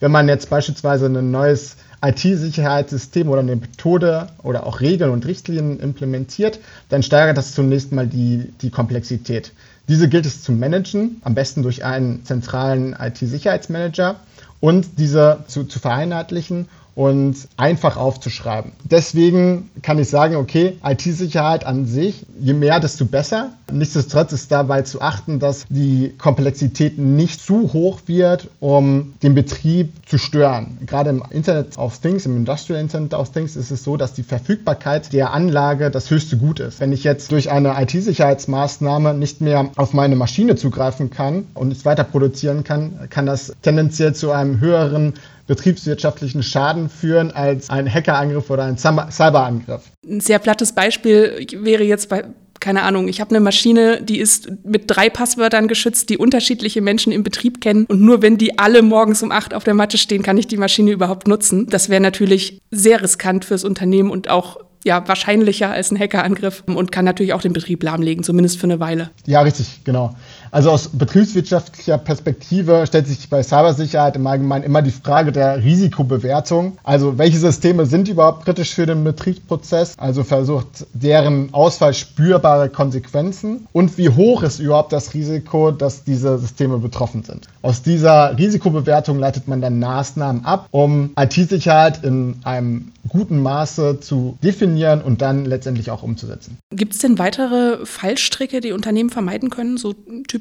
Wenn 0.00 0.12
man 0.12 0.28
jetzt 0.28 0.48
beispielsweise 0.48 1.06
ein 1.06 1.30
neues 1.30 1.76
IT-Sicherheitssystem 2.02 3.28
oder 3.28 3.40
eine 3.40 3.56
Methode 3.56 4.28
oder 4.42 4.66
auch 4.66 4.80
Regeln 4.80 5.10
und 5.10 5.26
Richtlinien 5.26 5.80
implementiert, 5.80 6.58
dann 6.88 7.02
steigert 7.02 7.36
das 7.36 7.54
zunächst 7.54 7.92
mal 7.92 8.06
die, 8.06 8.52
die 8.60 8.70
Komplexität. 8.70 9.52
Diese 9.88 10.08
gilt 10.08 10.26
es 10.26 10.42
zu 10.42 10.52
managen, 10.52 11.20
am 11.24 11.34
besten 11.34 11.62
durch 11.62 11.84
einen 11.84 12.24
zentralen 12.24 12.96
IT-Sicherheitsmanager 12.98 14.16
und 14.60 14.98
diese 14.98 15.44
zu, 15.46 15.64
zu 15.64 15.78
vereinheitlichen 15.78 16.68
und 16.94 17.36
einfach 17.56 17.96
aufzuschreiben. 17.96 18.72
Deswegen 18.84 19.70
kann 19.82 19.98
ich 19.98 20.08
sagen, 20.08 20.36
okay, 20.36 20.78
IT-Sicherheit 20.84 21.66
an 21.66 21.86
sich, 21.86 22.24
je 22.38 22.52
mehr, 22.52 22.78
desto 22.78 23.04
besser. 23.04 23.50
Nichtsdestotrotz 23.72 24.32
ist 24.32 24.52
dabei 24.52 24.82
zu 24.82 25.00
achten, 25.00 25.40
dass 25.40 25.66
die 25.68 26.14
Komplexität 26.18 26.98
nicht 26.98 27.40
zu 27.40 27.72
hoch 27.72 28.00
wird, 28.06 28.48
um 28.60 29.14
den 29.22 29.34
Betrieb 29.34 29.92
zu 30.06 30.18
stören. 30.18 30.78
Gerade 30.86 31.10
im 31.10 31.24
Internet 31.30 31.78
of 31.78 31.98
Things, 31.98 32.26
im 32.26 32.36
Industrial 32.36 32.80
Internet 32.80 33.14
of 33.14 33.32
Things 33.32 33.56
ist 33.56 33.70
es 33.70 33.82
so, 33.82 33.96
dass 33.96 34.12
die 34.12 34.22
Verfügbarkeit 34.22 35.12
der 35.12 35.32
Anlage 35.32 35.90
das 35.90 36.10
höchste 36.10 36.36
Gut 36.36 36.60
ist. 36.60 36.78
Wenn 36.78 36.92
ich 36.92 37.02
jetzt 37.02 37.32
durch 37.32 37.50
eine 37.50 37.74
IT-Sicherheitsmaßnahme 37.80 39.14
nicht 39.14 39.40
mehr 39.40 39.70
auf 39.76 39.94
meine 39.94 40.14
Maschine 40.14 40.54
zugreifen 40.54 41.10
kann 41.10 41.46
und 41.54 41.72
es 41.72 41.84
weiter 41.84 42.04
produzieren 42.04 42.62
kann, 42.62 43.08
kann 43.10 43.26
das 43.26 43.52
tendenziell 43.62 44.14
zu 44.14 44.30
einem 44.30 44.60
höheren 44.60 45.14
betriebswirtschaftlichen 45.46 46.42
Schaden 46.42 46.88
führen 46.88 47.30
als 47.30 47.70
ein 47.70 47.92
Hackerangriff 47.92 48.50
oder 48.50 48.64
ein 48.64 48.78
Cyberangriff. 48.78 49.82
Ein 50.08 50.20
sehr 50.20 50.38
plattes 50.38 50.72
Beispiel 50.72 51.46
wäre 51.52 51.84
jetzt 51.84 52.08
bei 52.08 52.24
keine 52.64 52.82
Ahnung, 52.82 53.08
ich 53.08 53.20
habe 53.20 53.28
eine 53.30 53.40
Maschine, 53.40 54.00
die 54.00 54.18
ist 54.18 54.50
mit 54.64 54.84
drei 54.86 55.10
Passwörtern 55.10 55.68
geschützt, 55.68 56.08
die 56.08 56.16
unterschiedliche 56.16 56.80
Menschen 56.80 57.12
im 57.12 57.22
Betrieb 57.22 57.60
kennen. 57.60 57.84
Und 57.84 58.00
nur 58.00 58.22
wenn 58.22 58.38
die 58.38 58.58
alle 58.58 58.80
morgens 58.80 59.22
um 59.22 59.32
acht 59.32 59.52
auf 59.52 59.64
der 59.64 59.74
Matte 59.74 59.98
stehen, 59.98 60.22
kann 60.22 60.38
ich 60.38 60.46
die 60.46 60.56
Maschine 60.56 60.90
überhaupt 60.90 61.28
nutzen. 61.28 61.66
Das 61.66 61.90
wäre 61.90 62.00
natürlich 62.00 62.62
sehr 62.70 63.02
riskant 63.02 63.44
fürs 63.44 63.64
Unternehmen 63.64 64.10
und 64.10 64.30
auch 64.30 64.60
ja, 64.82 65.06
wahrscheinlicher 65.08 65.70
als 65.70 65.90
ein 65.90 65.98
Hackerangriff 65.98 66.62
und 66.66 66.92
kann 66.92 67.04
natürlich 67.04 67.32
auch 67.34 67.42
den 67.42 67.52
Betrieb 67.52 67.82
lahmlegen, 67.82 68.22
zumindest 68.22 68.58
für 68.58 68.64
eine 68.64 68.80
Weile. 68.80 69.10
Ja, 69.26 69.42
richtig, 69.42 69.80
genau. 69.84 70.14
Also 70.54 70.70
aus 70.70 70.86
betriebswirtschaftlicher 70.86 71.98
Perspektive 71.98 72.84
stellt 72.86 73.08
sich 73.08 73.28
bei 73.28 73.42
Cybersicherheit 73.42 74.14
im 74.14 74.24
Allgemeinen 74.24 74.62
immer 74.62 74.82
die 74.82 74.92
Frage 74.92 75.32
der 75.32 75.64
Risikobewertung. 75.64 76.78
Also 76.84 77.18
welche 77.18 77.38
Systeme 77.38 77.86
sind 77.86 78.06
überhaupt 78.06 78.44
kritisch 78.44 78.72
für 78.72 78.86
den 78.86 79.02
Betriebsprozess? 79.02 79.98
Also 79.98 80.22
versucht 80.22 80.86
deren 80.92 81.52
Ausfall 81.52 81.92
spürbare 81.92 82.68
Konsequenzen 82.68 83.66
und 83.72 83.98
wie 83.98 84.10
hoch 84.10 84.44
ist 84.44 84.60
überhaupt 84.60 84.92
das 84.92 85.12
Risiko, 85.12 85.72
dass 85.72 86.04
diese 86.04 86.38
Systeme 86.38 86.78
betroffen 86.78 87.24
sind. 87.24 87.48
Aus 87.62 87.82
dieser 87.82 88.38
Risikobewertung 88.38 89.18
leitet 89.18 89.48
man 89.48 89.60
dann 89.60 89.80
Maßnahmen 89.80 90.44
ab, 90.44 90.68
um 90.70 91.10
IT-Sicherheit 91.18 92.04
in 92.04 92.36
einem 92.44 92.92
guten 93.08 93.42
Maße 93.42 93.98
zu 94.00 94.38
definieren 94.42 95.02
und 95.02 95.20
dann 95.20 95.44
letztendlich 95.46 95.90
auch 95.90 96.02
umzusetzen. 96.02 96.58
Gibt 96.70 96.94
es 96.94 97.00
denn 97.00 97.18
weitere 97.18 97.84
Fallstricke, 97.84 98.60
die 98.60 98.72
Unternehmen 98.72 99.10
vermeiden 99.10 99.50
können? 99.50 99.76
So 99.76 99.94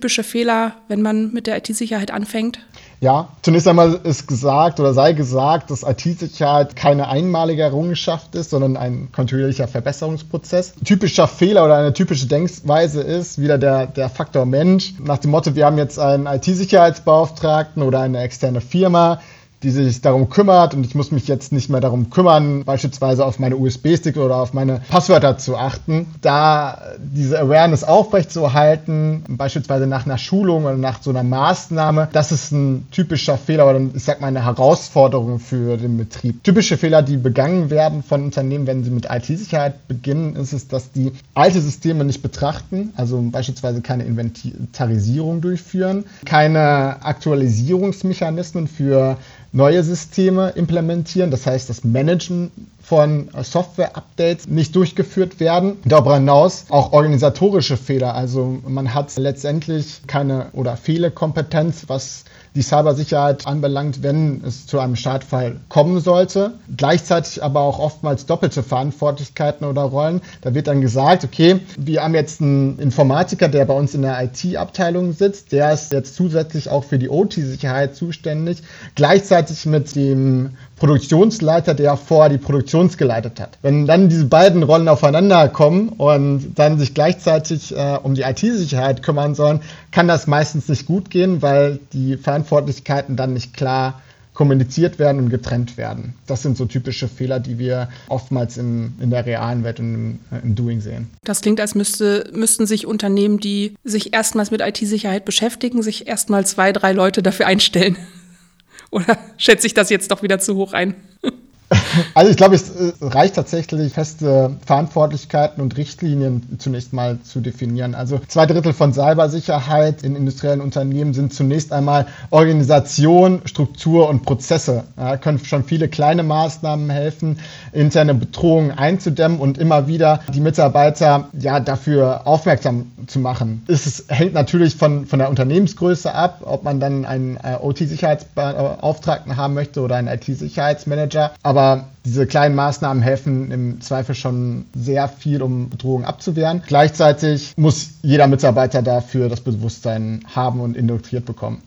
typische 0.04 0.24
Fehler, 0.24 0.74
wenn 0.90 1.02
man 1.02 1.32
mit 1.32 1.48
der 1.48 1.56
IT-Sicherheit 1.56 2.12
anfängt? 2.12 2.60
Ja, 3.00 3.30
zunächst 3.42 3.70
einmal 3.70 4.02
ist 4.04 4.28
gesagt 4.28 4.82
oder 4.82 4.94
sei 4.94 5.14
gesagt, 5.14 5.72
dass 5.72 5.84
IT-Sicherheit 5.84 6.76
keine 6.76 7.08
einmalige 7.08 7.62
Errungenschaft 7.62 8.36
ist, 8.36 8.50
sondern 8.50 8.76
ein 8.76 9.14
kontinuierlicher 9.14 9.70
Verbesserungsprozess. 9.70 10.74
Typischer 10.84 11.30
Fehler 11.30 11.64
oder 11.64 11.78
eine 11.78 11.94
typische 11.94 12.28
Denkweise 12.28 13.02
ist 13.02 13.40
wieder 13.40 13.58
der, 13.58 13.88
der 13.88 14.10
Faktor 14.10 14.46
Mensch. 14.46 14.94
Nach 15.00 15.20
dem 15.20 15.32
Motto, 15.32 15.56
wir 15.56 15.66
haben 15.66 15.78
jetzt 15.78 15.98
einen 15.98 16.26
IT-Sicherheitsbeauftragten 16.26 17.82
oder 17.82 18.02
eine 18.02 18.22
externe 18.22 18.60
Firma, 18.60 19.22
die 19.64 19.72
sich 19.72 20.02
darum 20.02 20.30
kümmert 20.30 20.74
und 20.74 20.86
ich 20.86 20.94
muss 20.94 21.12
mich 21.12 21.28
jetzt 21.28 21.52
nicht 21.52 21.70
mehr 21.70 21.82
darum 21.82 22.10
kümmern, 22.10 22.64
beispielsweise 22.66 23.26
auf 23.26 23.40
meine 23.40 23.56
USB-Stick 23.56 24.18
oder 24.18 24.38
auf 24.38 24.54
meine 24.54 24.82
Passwörter 24.90 25.38
zu 25.38 25.58
achten. 25.58 26.08
Da 26.22 26.82
diese 27.00 27.40
Awareness 27.40 27.84
aufrechtzuerhalten, 27.84 29.24
beispielsweise 29.30 29.88
nach 29.88 30.06
einer 30.06 30.18
Schulung 30.18 30.66
oder 30.66 30.76
nach 30.76 31.02
so 31.02 31.10
einer 31.10 31.24
Maßnahme, 31.24 32.10
das 32.12 32.32
ist 32.32 32.52
ein 32.52 32.88
typischer 32.92 33.38
Fehler 33.38 33.70
oder 33.70 33.82
ich 33.94 34.04
sag 34.04 34.20
mal 34.22 34.28
eine 34.28 34.44
Herausforderung 34.44 35.40
für 35.40 35.78
den 35.78 35.98
Betrieb. 35.98 36.44
Typische 36.44 36.78
Fehler, 36.78 37.02
die 37.02 37.18
begangen 37.18 37.70
werden 37.70 38.04
von 38.04 38.24
Unternehmen, 38.24 38.68
wenn 38.68 38.84
sie 38.84 38.92
mit 38.92 39.08
IT-Sicherheit 39.10 39.88
beginnen, 39.88 40.36
ist 40.36 40.54
es, 40.54 40.68
dass 40.68 40.92
die 40.92 41.14
alte 41.34 41.62
Systeme 41.62 42.04
nicht 42.04 42.22
betrachten, 42.22 42.92
also 42.98 43.22
beispielsweise 43.32 43.82
keine 43.82 44.04
Inventarisierung 44.04 45.42
durchführen, 45.42 46.04
keine 46.26 47.04
Aktualisierungsmechanismen 47.04 48.68
für 48.68 49.18
neue 49.54 49.84
Systeme 49.84 50.50
implementieren. 50.50 51.32
Das 51.32 51.46
heißt, 51.46 51.70
das 51.70 51.84
Managen 51.84 52.52
von 52.84 53.30
Software-Updates 53.42 54.48
nicht 54.48 54.76
durchgeführt 54.76 55.40
werden. 55.40 55.78
Darüber 55.86 56.16
hinaus 56.16 56.66
auch 56.70 56.92
organisatorische 56.92 57.78
Fehler. 57.78 58.14
Also 58.14 58.60
man 58.68 58.94
hat 58.94 59.16
letztendlich 59.18 60.02
keine 60.06 60.48
oder 60.52 60.76
Fehlekompetenz, 60.76 61.86
was 61.88 62.26
die 62.56 62.62
Cybersicherheit 62.62 63.48
anbelangt, 63.48 64.04
wenn 64.04 64.44
es 64.46 64.68
zu 64.68 64.80
einem 64.80 64.96
Schadfall 64.96 65.60
kommen 65.70 66.00
sollte. 66.02 66.54
Gleichzeitig 66.76 67.42
aber 67.42 67.62
auch 67.62 67.80
oftmals 67.80 68.26
doppelte 68.26 68.62
Verantwortlichkeiten 68.62 69.66
oder 69.66 69.84
Rollen. 69.84 70.22
Da 70.42 70.54
wird 70.54 70.68
dann 70.68 70.82
gesagt, 70.82 71.24
okay, 71.24 71.62
wir 71.78 72.04
haben 72.04 72.14
jetzt 72.14 72.42
einen 72.42 72.78
Informatiker, 72.80 73.48
der 73.48 73.66
bei 73.66 73.74
uns 73.74 73.96
in 73.96 74.04
der 74.04 74.22
IT-Abteilung 74.24 75.14
sitzt, 75.14 75.52
der 75.52 75.74
ist 75.74 75.94
jetzt 75.94 76.16
zusätzlich 76.16 76.70
auch 76.70 76.84
für 76.84 77.00
die 77.00 77.10
OT-Sicherheit 77.10 77.96
zuständig, 77.96 78.62
gleichzeitig 78.96 79.66
mit 79.66 79.96
dem 79.96 80.52
Produktionsleiter, 80.78 81.74
der 81.74 81.96
vorher 81.98 82.30
die 82.30 82.38
Produktion 82.38 82.73
geleitet 82.98 83.40
hat. 83.40 83.58
Wenn 83.62 83.86
dann 83.86 84.10
diese 84.10 84.26
beiden 84.26 84.64
Rollen 84.64 84.88
aufeinander 84.88 85.48
kommen 85.50 85.90
und 85.90 86.56
dann 86.56 86.80
sich 86.80 86.94
gleichzeitig 86.94 87.76
äh, 87.76 87.98
um 88.02 88.16
die 88.16 88.24
IT-Sicherheit 88.24 89.04
kümmern 89.04 89.36
sollen, 89.36 89.62
kann 89.92 90.08
das 90.08 90.28
meistens 90.28 90.68
nicht 90.68 90.86
gut 90.86 91.10
gehen, 91.10 91.42
weil 91.42 91.80
die 91.94 92.18
Verantwortlichkeiten 92.18 93.16
dann 93.16 93.34
nicht 93.34 93.54
klar 93.54 94.02
kommuniziert 94.34 95.00
werden 95.00 95.20
und 95.20 95.30
getrennt 95.30 95.78
werden. 95.78 96.16
Das 96.26 96.42
sind 96.42 96.58
so 96.58 96.66
typische 96.66 97.08
Fehler, 97.08 97.40
die 97.40 97.60
wir 97.60 97.90
oftmals 98.08 98.58
im, 98.58 98.94
in 99.00 99.12
der 99.12 99.26
realen 99.26 99.64
Welt 99.64 99.80
und 99.80 99.94
im, 99.94 100.20
äh, 100.32 100.42
im 100.42 100.56
Doing 100.56 100.82
sehen. 100.82 101.10
Das 101.24 101.42
klingt, 101.42 101.60
als 101.60 101.76
müsste, 101.76 102.30
müssten 102.34 102.66
sich 102.66 102.88
Unternehmen, 102.88 103.40
die 103.40 103.76
sich 103.84 104.14
erstmals 104.14 104.50
mit 104.50 104.62
IT-Sicherheit 104.62 105.26
beschäftigen, 105.26 105.84
sich 105.84 106.08
erstmal 106.08 106.46
zwei, 106.46 106.72
drei 106.72 106.94
Leute 106.94 107.22
dafür 107.22 107.46
einstellen. 107.46 107.98
Oder 108.92 109.18
schätze 109.38 109.68
ich 109.68 109.74
das 109.74 109.90
jetzt 109.90 110.12
doch 110.12 110.24
wieder 110.24 110.40
zu 110.40 110.56
hoch 110.56 110.74
ein? 110.74 110.96
Also 112.16 112.32
ich 112.32 112.38
glaube, 112.38 112.56
es 112.56 112.72
reicht 113.02 113.36
tatsächlich, 113.36 113.94
feste 113.94 114.58
Verantwortlichkeiten 114.66 115.62
und 115.62 115.78
Richtlinien 115.78 116.58
zunächst 116.60 116.94
mal 116.94 117.20
zu 117.22 117.40
definieren. 117.40 117.96
Also 117.96 118.20
zwei 118.28 118.46
Drittel 118.46 118.74
von 118.74 118.94
Cybersicherheit 118.94 120.04
in 120.04 120.16
industriellen 120.16 120.62
Unternehmen 120.62 121.14
sind 121.14 121.34
zunächst 121.34 121.72
einmal 121.72 122.08
Organisation, 122.30 123.42
Struktur 123.46 124.10
und 124.10 124.24
Prozesse. 124.24 124.84
Da 124.96 125.18
können 125.18 125.44
schon 125.44 125.64
viele 125.64 125.88
kleine 125.88 126.24
Maßnahmen 126.24 126.90
helfen, 126.90 127.40
interne 127.72 128.14
Bedrohungen 128.14 128.72
einzudämmen 128.72 129.40
und 129.40 129.58
immer 129.58 129.88
wieder 129.88 130.22
die 130.34 130.42
Mitarbeiter 130.42 131.30
ja 131.40 131.60
dafür 131.60 132.26
aufmerksam 132.26 132.92
zu 133.08 133.20
machen. 133.20 133.64
Es 133.68 134.06
hängt 134.08 134.34
natürlich 134.34 134.76
von, 134.76 135.06
von 135.06 135.20
der 135.20 135.30
Unternehmensgröße 135.30 136.14
ab, 136.14 136.42
ob 136.44 136.64
man 136.64 136.80
dann 136.80 137.06
einen 137.06 137.38
äh, 137.38 137.58
OT-Sicherheitsbeauftragten 137.62 139.38
haben 139.38 139.54
möchte 139.54 139.82
oder 139.82 139.96
einen 139.96 140.08
IT-Sicherheitsmanager. 140.08 141.32
Aber 141.44 141.63
diese 142.06 142.28
kleinen 142.28 142.56
Maßnahmen 142.56 143.02
helfen 143.02 143.52
im 143.52 143.82
Zweifel 143.82 144.16
schon 144.16 144.66
sehr 144.76 145.08
viel, 145.08 145.42
um 145.42 145.70
Bedrohungen 145.70 146.06
abzuwehren. 146.06 146.62
Gleichzeitig 146.68 147.54
muss 147.56 147.92
jeder 148.02 148.28
Mitarbeiter 148.28 148.82
dafür 148.82 149.30
das 149.30 149.42
Bewusstsein 149.42 150.26
haben 150.36 150.60
und 150.60 150.76
induktiert 150.76 151.26
bekommen. 151.26 151.62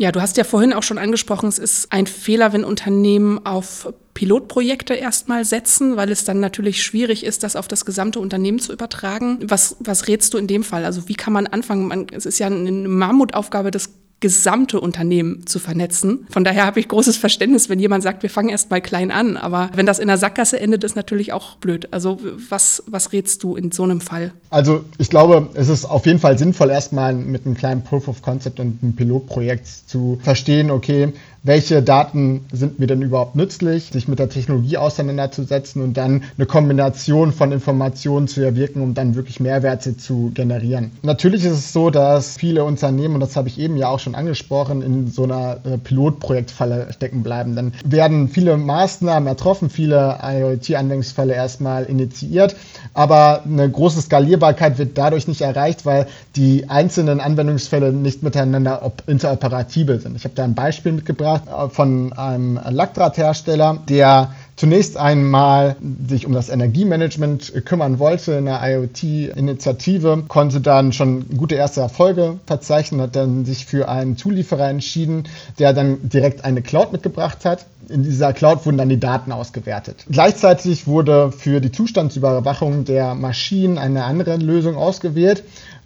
Ja, 0.00 0.12
du 0.12 0.20
hast 0.20 0.36
ja 0.36 0.44
vorhin 0.44 0.72
auch 0.72 0.84
schon 0.84 0.98
angesprochen, 0.98 1.48
es 1.48 1.58
ist 1.58 1.92
ein 1.92 2.06
Fehler, 2.06 2.52
wenn 2.52 2.62
Unternehmen 2.62 3.44
auf 3.44 3.92
Pilotprojekte 4.14 4.94
erstmal 4.94 5.44
setzen, 5.44 5.96
weil 5.96 6.12
es 6.12 6.24
dann 6.24 6.38
natürlich 6.38 6.84
schwierig 6.84 7.24
ist, 7.24 7.42
das 7.42 7.56
auf 7.56 7.66
das 7.66 7.84
gesamte 7.84 8.20
Unternehmen 8.20 8.60
zu 8.60 8.72
übertragen. 8.72 9.38
Was, 9.42 9.76
was 9.80 10.06
rätst 10.06 10.34
du 10.34 10.38
in 10.38 10.46
dem 10.46 10.62
Fall? 10.62 10.84
Also 10.84 11.08
wie 11.08 11.14
kann 11.14 11.32
man 11.32 11.48
anfangen? 11.48 11.88
Man, 11.88 12.06
es 12.12 12.26
ist 12.26 12.38
ja 12.38 12.46
eine 12.46 12.70
Mammutaufgabe 12.70 13.72
des 13.72 13.90
gesamte 14.20 14.80
Unternehmen 14.80 15.46
zu 15.46 15.58
vernetzen. 15.58 16.26
Von 16.30 16.42
daher 16.42 16.66
habe 16.66 16.80
ich 16.80 16.88
großes 16.88 17.16
Verständnis, 17.16 17.68
wenn 17.68 17.78
jemand 17.78 18.02
sagt, 18.02 18.22
wir 18.22 18.30
fangen 18.30 18.48
erst 18.48 18.70
mal 18.70 18.80
klein 18.80 19.10
an. 19.12 19.36
Aber 19.36 19.70
wenn 19.74 19.86
das 19.86 20.00
in 20.00 20.08
der 20.08 20.18
Sackgasse 20.18 20.58
endet, 20.58 20.82
ist 20.82 20.96
natürlich 20.96 21.32
auch 21.32 21.56
blöd. 21.56 21.88
Also 21.92 22.18
was, 22.48 22.82
was 22.86 23.12
rätst 23.12 23.42
du 23.44 23.54
in 23.54 23.70
so 23.70 23.84
einem 23.84 24.00
Fall? 24.00 24.32
Also 24.50 24.84
ich 24.98 25.08
glaube, 25.08 25.50
es 25.54 25.68
ist 25.68 25.84
auf 25.84 26.04
jeden 26.06 26.18
Fall 26.18 26.36
sinnvoll, 26.36 26.70
erstmal 26.70 27.14
mit 27.14 27.46
einem 27.46 27.54
kleinen 27.54 27.84
Proof 27.84 28.08
of 28.08 28.22
Concept 28.22 28.58
und 28.58 28.82
einem 28.82 28.96
Pilotprojekt 28.96 29.66
zu 29.66 30.18
verstehen, 30.22 30.70
okay, 30.70 31.12
welche 31.48 31.82
Daten 31.82 32.44
sind 32.52 32.78
mir 32.78 32.86
denn 32.86 33.00
überhaupt 33.00 33.34
nützlich, 33.34 33.84
sich 33.90 34.06
mit 34.06 34.18
der 34.18 34.28
Technologie 34.28 34.76
auseinanderzusetzen 34.76 35.80
und 35.80 35.96
dann 35.96 36.24
eine 36.36 36.44
Kombination 36.44 37.32
von 37.32 37.52
Informationen 37.52 38.28
zu 38.28 38.42
erwirken, 38.42 38.82
um 38.82 38.92
dann 38.92 39.14
wirklich 39.14 39.40
Mehrwerte 39.40 39.96
zu 39.96 40.30
generieren. 40.34 40.90
Natürlich 41.02 41.46
ist 41.46 41.52
es 41.52 41.72
so, 41.72 41.88
dass 41.88 42.36
viele 42.36 42.64
Unternehmen, 42.64 43.14
und 43.14 43.20
das 43.20 43.34
habe 43.34 43.48
ich 43.48 43.58
eben 43.58 43.78
ja 43.78 43.88
auch 43.88 43.98
schon 43.98 44.14
angesprochen, 44.14 44.82
in 44.82 45.10
so 45.10 45.24
einer 45.24 45.56
äh, 45.64 45.78
Pilotprojektfalle 45.78 46.92
stecken 46.92 47.22
bleiben. 47.22 47.56
Dann 47.56 47.72
werden 47.82 48.28
viele 48.28 48.58
Maßnahmen 48.58 49.26
ertroffen, 49.26 49.70
viele 49.70 50.18
IoT-Anwendungsfälle 50.22 51.32
erstmal 51.32 51.84
initiiert, 51.84 52.56
aber 52.92 53.44
eine 53.44 53.70
große 53.70 54.02
Skalierbarkeit 54.02 54.76
wird 54.76 54.98
dadurch 54.98 55.26
nicht 55.26 55.40
erreicht, 55.40 55.86
weil 55.86 56.08
die 56.36 56.68
einzelnen 56.68 57.20
Anwendungsfälle 57.20 57.90
nicht 57.90 58.22
miteinander 58.22 58.92
interoperabel 59.06 59.98
sind. 59.98 60.14
Ich 60.14 60.24
habe 60.24 60.34
da 60.34 60.44
ein 60.44 60.54
Beispiel 60.54 60.92
mitgebracht 60.92 61.37
mitgebracht 61.37 61.37
von 61.70 62.12
einem 62.12 62.58
Lackdrahthersteller, 62.68 63.78
der 63.88 64.32
zunächst 64.56 64.96
einmal 64.96 65.76
sich 66.08 66.26
um 66.26 66.32
das 66.32 66.48
Energiemanagement 66.48 67.64
kümmern 67.64 67.98
wollte 67.98 68.32
in 68.32 68.46
der 68.46 68.60
IoT-Initiative, 68.62 70.24
konnte 70.26 70.60
dann 70.60 70.92
schon 70.92 71.26
gute 71.36 71.54
erste 71.54 71.80
Erfolge 71.80 72.40
verzeichnen, 72.44 73.00
hat 73.00 73.14
dann 73.14 73.44
sich 73.44 73.66
für 73.66 73.88
einen 73.88 74.16
Zulieferer 74.16 74.68
entschieden, 74.68 75.24
der 75.58 75.72
dann 75.72 76.08
direkt 76.08 76.44
eine 76.44 76.60
Cloud 76.60 76.92
mitgebracht 76.92 77.44
hat. 77.44 77.66
In 77.88 78.02
dieser 78.02 78.32
Cloud 78.32 78.66
wurden 78.66 78.78
dann 78.78 78.88
die 78.88 79.00
Daten 79.00 79.32
ausgewertet. 79.32 80.04
Gleichzeitig 80.10 80.86
wurde 80.86 81.32
für 81.32 81.60
die 81.60 81.72
Zustandsüberwachung 81.72 82.84
der 82.84 83.14
Maschinen 83.14 83.78
eine 83.78 84.04
andere 84.04 84.36
Lösung 84.36 84.76
ausgewählt 84.76 85.44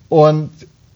und 0.08 0.50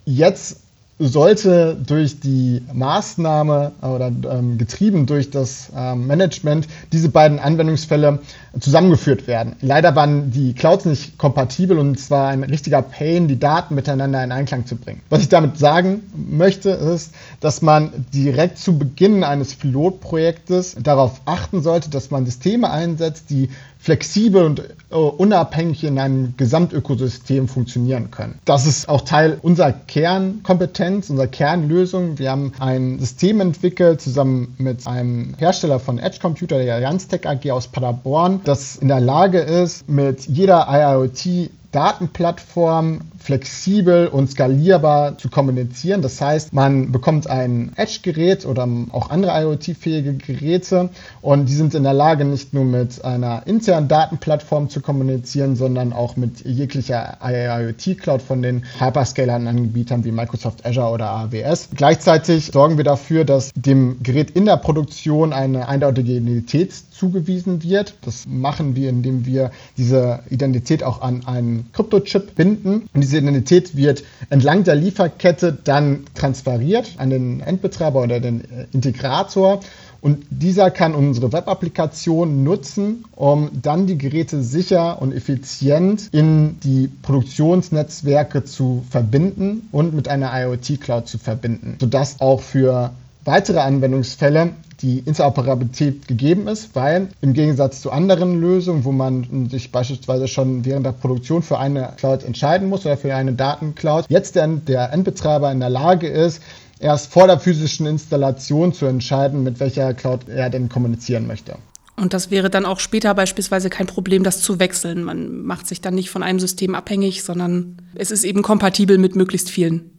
jetzt 0.07 0.61
sollte 0.99 1.77
durch 1.87 2.21
die 2.21 2.63
Maßnahme 2.73 3.73
oder 3.83 4.07
ähm, 4.07 4.57
getrieben 4.57 5.05
durch 5.05 5.31
das 5.31 5.71
ähm, 5.77 6.07
Management 6.07 6.69
diese 6.91 7.11
beiden 7.11 7.39
Anwendungsfälle 7.39 8.21
zusammengeführt 8.59 9.27
werden. 9.27 9.57
Leider 9.61 9.95
waren 9.95 10.31
die 10.31 10.55
Clouds 10.55 10.87
nicht 10.87 11.19
kompatibel 11.19 11.79
und 11.79 11.99
es 11.99 12.11
war 12.11 12.29
ein 12.29 12.43
richtiger 12.43 12.81
Pain, 12.81 13.29
die 13.29 13.39
Daten 13.39 13.75
miteinander 13.75 14.25
in 14.25 14.33
Einklang 14.33 14.65
zu 14.65 14.77
bringen. 14.77 15.03
Was 15.11 15.21
ich 15.21 15.29
damit 15.29 15.59
sagen 15.59 16.03
möchte, 16.15 16.71
ist, 16.71 17.13
dass 17.41 17.61
man 17.61 18.07
direkt 18.15 18.57
zu 18.57 18.79
Beginn 18.79 19.23
eines 19.23 19.55
Pilotprojektes 19.55 20.77
darauf 20.83 21.21
achten 21.27 21.63
sollte, 21.63 21.91
dass 21.91 22.11
man 22.11 22.25
Systeme 22.25 22.71
einsetzt, 22.71 23.29
die 23.29 23.51
flexibel 23.87 24.45
und 24.45 24.61
äh, 24.91 24.97
unabhängig 24.97 25.85
in 25.85 25.97
einem 26.01 26.35
Gesamtökosystem 26.37 27.47
funktionieren 27.47 28.11
können. 28.11 28.41
Das 28.45 28.67
ist 28.67 28.89
auch 28.89 29.03
Teil 29.03 29.39
unserer 29.41 29.71
Kernkompetenz, 29.71 31.09
unserer 31.09 31.29
Kernlösung. 31.29 32.19
Wir 32.19 32.33
haben 32.33 32.51
ein 32.59 32.99
System 32.99 33.41
entwickelt 33.41 34.01
zusammen 34.01 34.57
mit 34.59 34.89
einem 34.89 35.35
Hersteller 35.39 35.79
von 35.79 36.01
Edge 36.01 36.19
Computer, 36.21 36.59
der 36.59 36.81
Janstech 36.81 37.29
AG 37.29 37.49
aus 37.53 37.69
Paderborn, 37.69 38.41
das 38.43 38.75
in 38.75 38.89
der 38.89 38.99
Lage 38.99 39.39
ist, 39.39 39.89
mit 39.89 40.27
jeder 40.27 40.67
IoT 40.69 41.51
Datenplattform 41.73 43.01
flexibel 43.19 44.07
und 44.07 44.31
skalierbar 44.31 45.19
zu 45.19 45.29
kommunizieren. 45.29 46.01
Das 46.01 46.21
heißt, 46.21 46.53
man 46.53 46.93
bekommt 46.93 47.29
ein 47.29 47.73
Edge-Gerät 47.75 48.47
oder 48.47 48.69
auch 48.93 49.11
andere 49.11 49.33
IoT-fähige 49.43 50.15
Geräte 50.15 50.91
und 51.23 51.49
die 51.49 51.55
sind 51.55 51.75
in 51.75 51.83
der 51.83 51.93
Lage, 51.93 52.25
nicht 52.25 52.55
nur 52.55 52.65
mit 52.65 53.05
einer 53.05 53.47
internen 53.47 53.89
Datenplattform 53.89 54.69
zu 54.69 54.81
kommunizieren, 54.81 55.57
sondern 55.57 55.93
auch 55.93 56.17
mit 56.17 56.45
jeglicher 56.45 57.19
IoT-Cloud 57.21 58.23
von 58.23 58.43
den 58.43 58.65
Hyperscaler-Anbietern 58.79 60.05
wie 60.05 60.13
Microsoft 60.13 60.65
Azure 60.65 60.93
oder 60.93 61.11
AWS. 61.11 61.71
Gleichzeitig 61.75 62.47
sorgen 62.53 62.77
wir 62.77 62.85
dafür, 62.85 63.25
dass 63.25 63.51
dem 63.57 64.03
Gerät 64.05 64.31
in 64.31 64.45
der 64.45 64.57
Produktion 64.57 65.33
eine 65.33 65.67
eindeutige 65.67 66.13
Identität 66.13 66.73
zugewiesen 66.73 67.65
wird. 67.65 67.95
Das 68.03 68.25
machen 68.29 68.77
wir, 68.77 68.89
indem 68.89 69.27
wir 69.27 69.51
diese 69.77 70.21
Identität 70.31 70.85
auch 70.85 71.01
an 71.03 71.27
einen 71.27 71.56
Kryptochip 71.73 72.37
binden. 72.37 72.89
Und 72.93 73.01
diese 73.01 73.17
diese 73.17 73.29
Identität 73.29 73.77
wird 73.77 74.05
entlang 74.31 74.65
der 74.65 74.75
Lieferkette 74.75 75.57
dann 75.65 76.05
transferiert 76.15 76.95
an 76.99 77.11
den 77.11 77.41
Endbetreiber 77.41 78.03
oder 78.03 78.21
den 78.21 78.43
äh, 78.43 78.67
Integrator. 78.73 79.61
Und 80.03 80.25
dieser 80.31 80.71
kann 80.71 80.95
unsere 80.95 81.33
Web-Applikation 81.33 82.45
nutzen, 82.45 83.05
um 83.17 83.51
dann 83.61 83.87
die 83.87 83.99
Geräte 83.99 84.43
sicher 84.43 85.01
und 85.01 85.13
effizient 85.13 86.09
in 86.13 86.61
die 86.61 86.89
Produktionsnetzwerke 87.03 88.45
zu 88.45 88.85
verbinden 88.91 89.69
und 89.73 89.95
mit 89.95 90.07
einer 90.09 90.31
IoT-Cloud 90.33 91.09
zu 91.09 91.19
verbinden, 91.19 91.77
sodass 91.81 92.21
auch 92.21 92.41
für 92.41 92.93
weitere 93.25 93.61
Anwendungsfälle 93.61 94.51
die 94.83 94.99
Interoperabilität 95.01 96.07
gegeben 96.07 96.49
ist, 96.49 96.75
weil 96.75 97.09
im 97.21 97.33
Gegensatz 97.33 97.81
zu 97.81 97.91
anderen 97.91 98.41
Lösungen, 98.41 98.85
wo 98.85 98.93
man 98.93 99.49
sich 99.51 99.73
beispielsweise 99.73 100.29
schon 100.29 100.65
während 100.65 100.85
der 100.85 100.93
Produktion 100.93 101.43
für 101.43 101.59
eine 101.59 101.93
Cloud 101.97 102.25
entscheiden 102.25 102.69
muss 102.69 102.85
oder 102.85 102.97
für 102.97 103.15
eine 103.15 103.33
Datencloud, 103.33 104.07
jetzt 104.09 104.37
der, 104.37 104.47
der 104.49 104.93
Endbetreiber 104.93 105.51
in 105.51 105.61
der 105.61 105.71
Lage 105.71 106.09
ist, 106.09 106.43
erst 106.79 107.11
vor 107.13 107.27
der 107.27 107.41
physischen 107.41 107.87
Installation 107.87 108.73
zu 108.73 108.87
entscheiden, 108.87 109.43
mit 109.43 109.61
welcher 109.61 109.95
Cloud 109.95 110.29
er 110.29 110.51
denn 110.51 110.69
kommunizieren 110.69 111.27
möchte. 111.27 111.57
Und 111.97 112.13
das 112.13 112.31
wäre 112.31 112.51
dann 112.51 112.67
auch 112.67 112.79
später 112.79 113.15
beispielsweise 113.15 113.71
kein 113.71 113.87
Problem, 113.87 114.23
das 114.23 114.43
zu 114.43 114.59
wechseln. 114.59 115.03
Man 115.03 115.43
macht 115.43 115.67
sich 115.67 115.81
dann 115.81 115.95
nicht 115.95 116.11
von 116.11 116.23
einem 116.23 116.39
System 116.39 116.75
abhängig, 116.75 117.25
sondern 117.25 117.79
es 117.95 118.11
ist 118.11 118.25
eben 118.25 118.43
kompatibel 118.43 118.99
mit 118.99 119.17
möglichst 119.17 119.51
vielen. 119.51 119.96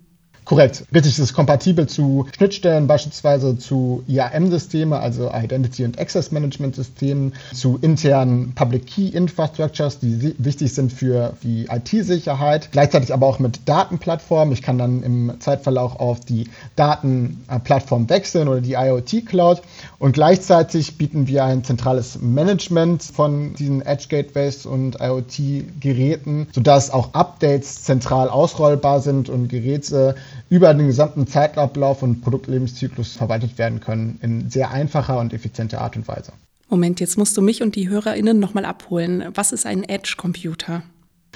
Korrekt. 0.47 0.85
Richtig, 0.93 1.11
es 1.11 1.19
ist 1.19 1.33
kompatibel 1.33 1.87
zu 1.87 2.25
Schnittstellen, 2.37 2.87
beispielsweise 2.87 3.57
zu 3.57 4.05
IAM-Systeme, 4.07 4.97
also 4.97 5.29
Identity 5.29 5.83
and 5.83 5.99
Access 5.99 6.31
Management 6.31 6.77
Systemen, 6.77 7.33
zu 7.53 7.77
internen 7.81 8.53
Public 8.55 8.87
Key 8.87 9.09
Infrastructures, 9.09 9.99
die 9.99 10.35
wichtig 10.37 10.73
sind 10.73 10.93
für 10.93 11.33
die 11.43 11.67
IT-Sicherheit. 11.69 12.69
Gleichzeitig 12.71 13.13
aber 13.13 13.27
auch 13.27 13.39
mit 13.39 13.67
Datenplattformen. 13.67 14.53
Ich 14.53 14.61
kann 14.61 14.77
dann 14.77 15.03
im 15.03 15.33
Zeitfall 15.39 15.77
auch 15.77 15.99
auf 15.99 16.21
die 16.21 16.49
Datenplattform 16.77 18.09
wechseln 18.09 18.47
oder 18.47 18.61
die 18.61 18.75
IoT 18.75 19.25
Cloud. 19.25 19.61
Und 19.99 20.13
gleichzeitig 20.13 20.97
bieten 20.97 21.27
wir 21.27 21.43
ein 21.43 21.65
zentrales 21.65 22.19
Management 22.21 23.03
von 23.03 23.53
diesen 23.55 23.81
Edge 23.81 24.05
Gateways 24.07 24.65
und 24.65 25.01
IoT-Geräten, 25.01 26.47
sodass 26.53 26.89
auch 26.89 27.13
Updates 27.13 27.83
zentral 27.83 28.29
ausrollbar 28.29 29.01
sind 29.01 29.27
und 29.27 29.49
Geräte 29.49 30.15
über 30.49 30.73
den 30.73 30.87
gesamten 30.87 31.27
Zeitablauf 31.27 32.03
und 32.03 32.21
Produktlebenszyklus 32.21 33.13
verwaltet 33.13 33.57
werden 33.57 33.79
können 33.79 34.19
in 34.21 34.49
sehr 34.49 34.71
einfacher 34.71 35.19
und 35.19 35.33
effizienter 35.33 35.81
Art 35.81 35.95
und 35.95 36.07
Weise. 36.07 36.31
Moment, 36.69 36.99
jetzt 36.99 37.17
musst 37.17 37.35
du 37.37 37.41
mich 37.41 37.61
und 37.61 37.75
die 37.75 37.89
HörerInnen 37.89 38.39
nochmal 38.39 38.65
abholen. 38.65 39.25
Was 39.33 39.51
ist 39.51 39.65
ein 39.65 39.83
Edge-Computer? 39.83 40.83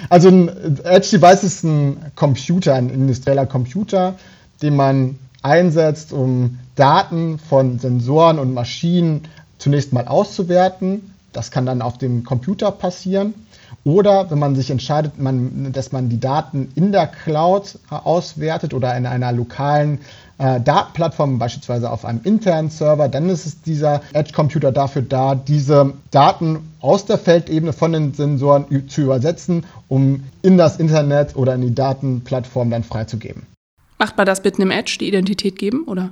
Also 0.10 0.30
ein 0.30 0.50
Edge-Device 0.84 1.43
ist 1.43 1.63
ein 1.63 1.97
Computer, 2.15 2.74
ein 2.76 2.89
industrieller 2.89 3.45
Computer, 3.45 4.15
den 4.62 4.76
man 4.76 5.19
einsetzt, 5.41 6.12
um 6.13 6.60
Daten 6.76 7.39
von 7.39 7.80
Sensoren 7.80 8.39
und 8.39 8.54
Maschinen 8.54 9.21
zunächst 9.58 9.93
mal 9.93 10.08
auszuwerten. 10.08 11.13
Das 11.34 11.52
kann 11.52 11.65
dann 11.65 11.82
auf 11.82 11.97
dem 11.97 12.24
Computer 12.24 12.71
passieren. 12.71 13.34
Oder 13.84 14.30
wenn 14.30 14.38
man 14.38 14.56
sich 14.56 14.70
entscheidet, 14.70 15.20
man, 15.20 15.72
dass 15.74 15.91
man 15.91 16.10
die 16.10 16.20
Daten 16.20 16.72
in 16.76 16.91
der 16.91 17.08
Cloud 17.08 17.80
auswertet 17.89 18.74
oder 18.74 18.96
in 18.96 19.08
einer 19.08 19.32
lokalen 19.32 20.00
äh, 20.38 20.62
Datenplattform, 20.62 21.39
beispielsweise 21.39 21.89
auf 21.89 22.06
einem 22.06 22.22
internen 22.24 22.70
Server, 22.70 23.10
dann 23.10 23.30
ist 23.30 23.46
es 23.46 23.62
dieser 23.62 24.02
Edge-Computer 24.13 24.72
dafür 24.72 25.02
da, 25.02 25.34
diese 25.34 25.94
Daten 26.12 26.60
aus 26.80 27.06
der 27.06 27.17
Feldebene 27.17 27.74
von 27.74 27.94
den 27.94 28.13
Sensoren 28.13 28.88
zu 28.88 29.02
übersetzen, 29.02 29.65
um 29.88 30.24
in 30.44 30.58
das 30.58 30.78
Internet 30.78 31.36
oder 31.36 31.56
in 31.56 31.62
die 31.62 31.76
Datenplattform 31.76 32.70
dann 32.70 32.84
freizugeben. 32.84 33.44
Macht 33.98 34.17
man 34.17 34.26
das 34.26 34.44
mit 34.44 34.60
einem 34.60 34.72
Edge, 34.72 34.98
die 35.00 35.08
Identität 35.08 35.58
geben, 35.58 35.84
oder? 35.86 36.12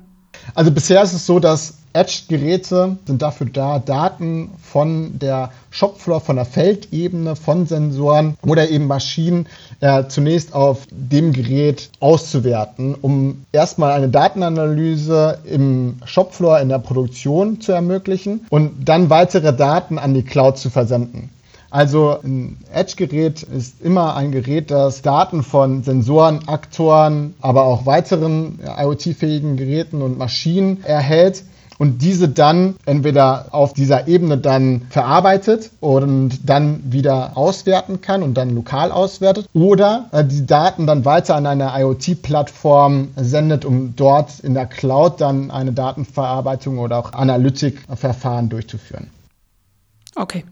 Also 0.53 0.71
bisher 0.71 1.01
ist 1.01 1.13
es 1.13 1.25
so, 1.25 1.39
dass 1.39 1.78
Edge-Geräte 1.93 2.97
sind 3.05 3.21
dafür 3.21 3.47
da, 3.51 3.79
Daten 3.79 4.51
von 4.61 5.17
der 5.19 5.51
Shopfloor, 5.71 6.21
von 6.21 6.35
der 6.35 6.45
Feldebene, 6.45 7.35
von 7.35 7.65
Sensoren 7.65 8.37
oder 8.43 8.69
eben 8.69 8.87
Maschinen 8.87 9.47
äh, 9.79 10.03
zunächst 10.07 10.53
auf 10.53 10.87
dem 10.91 11.33
Gerät 11.33 11.89
auszuwerten, 11.99 12.95
um 13.01 13.45
erstmal 13.51 13.93
eine 13.93 14.09
Datenanalyse 14.09 15.39
im 15.45 15.97
Shopfloor 16.05 16.59
in 16.59 16.69
der 16.69 16.79
Produktion 16.79 17.59
zu 17.61 17.71
ermöglichen 17.71 18.41
und 18.49 18.87
dann 18.87 19.09
weitere 19.09 19.53
Daten 19.55 19.97
an 19.97 20.13
die 20.13 20.23
Cloud 20.23 20.57
zu 20.57 20.69
versenden. 20.69 21.29
Also 21.71 22.17
ein 22.23 22.57
Edge-Gerät 22.73 23.43
ist 23.43 23.81
immer 23.81 24.15
ein 24.15 24.31
Gerät, 24.31 24.71
das 24.71 25.03
Daten 25.03 25.43
von 25.43 25.83
Sensoren, 25.83 26.47
Aktoren, 26.47 27.35
aber 27.41 27.63
auch 27.63 27.85
weiteren 27.85 28.59
IoT-fähigen 28.63 29.55
Geräten 29.55 30.01
und 30.01 30.17
Maschinen 30.17 30.83
erhält 30.83 31.43
und 31.79 32.01
diese 32.01 32.29
dann 32.29 32.75
entweder 32.85 33.47
auf 33.51 33.73
dieser 33.73 34.07
Ebene 34.07 34.37
dann 34.37 34.83
verarbeitet 34.89 35.71
und 35.79 36.47
dann 36.47 36.83
wieder 36.91 37.35
auswerten 37.35 38.01
kann 38.01 38.21
und 38.21 38.35
dann 38.35 38.53
lokal 38.53 38.91
auswertet 38.91 39.47
oder 39.53 40.09
äh, 40.11 40.23
die 40.23 40.45
Daten 40.45 40.85
dann 40.85 41.05
weiter 41.05 41.35
an 41.35 41.47
eine 41.47 41.71
IoT-Plattform 41.75 43.07
sendet, 43.15 43.65
um 43.65 43.95
dort 43.95 44.41
in 44.41 44.53
der 44.53 44.67
Cloud 44.67 45.21
dann 45.21 45.49
eine 45.49 45.71
Datenverarbeitung 45.71 46.77
oder 46.77 46.97
auch 46.97 47.13
Analytikverfahren 47.13 48.49
durchzuführen. 48.49 49.09
Okay. 50.15 50.43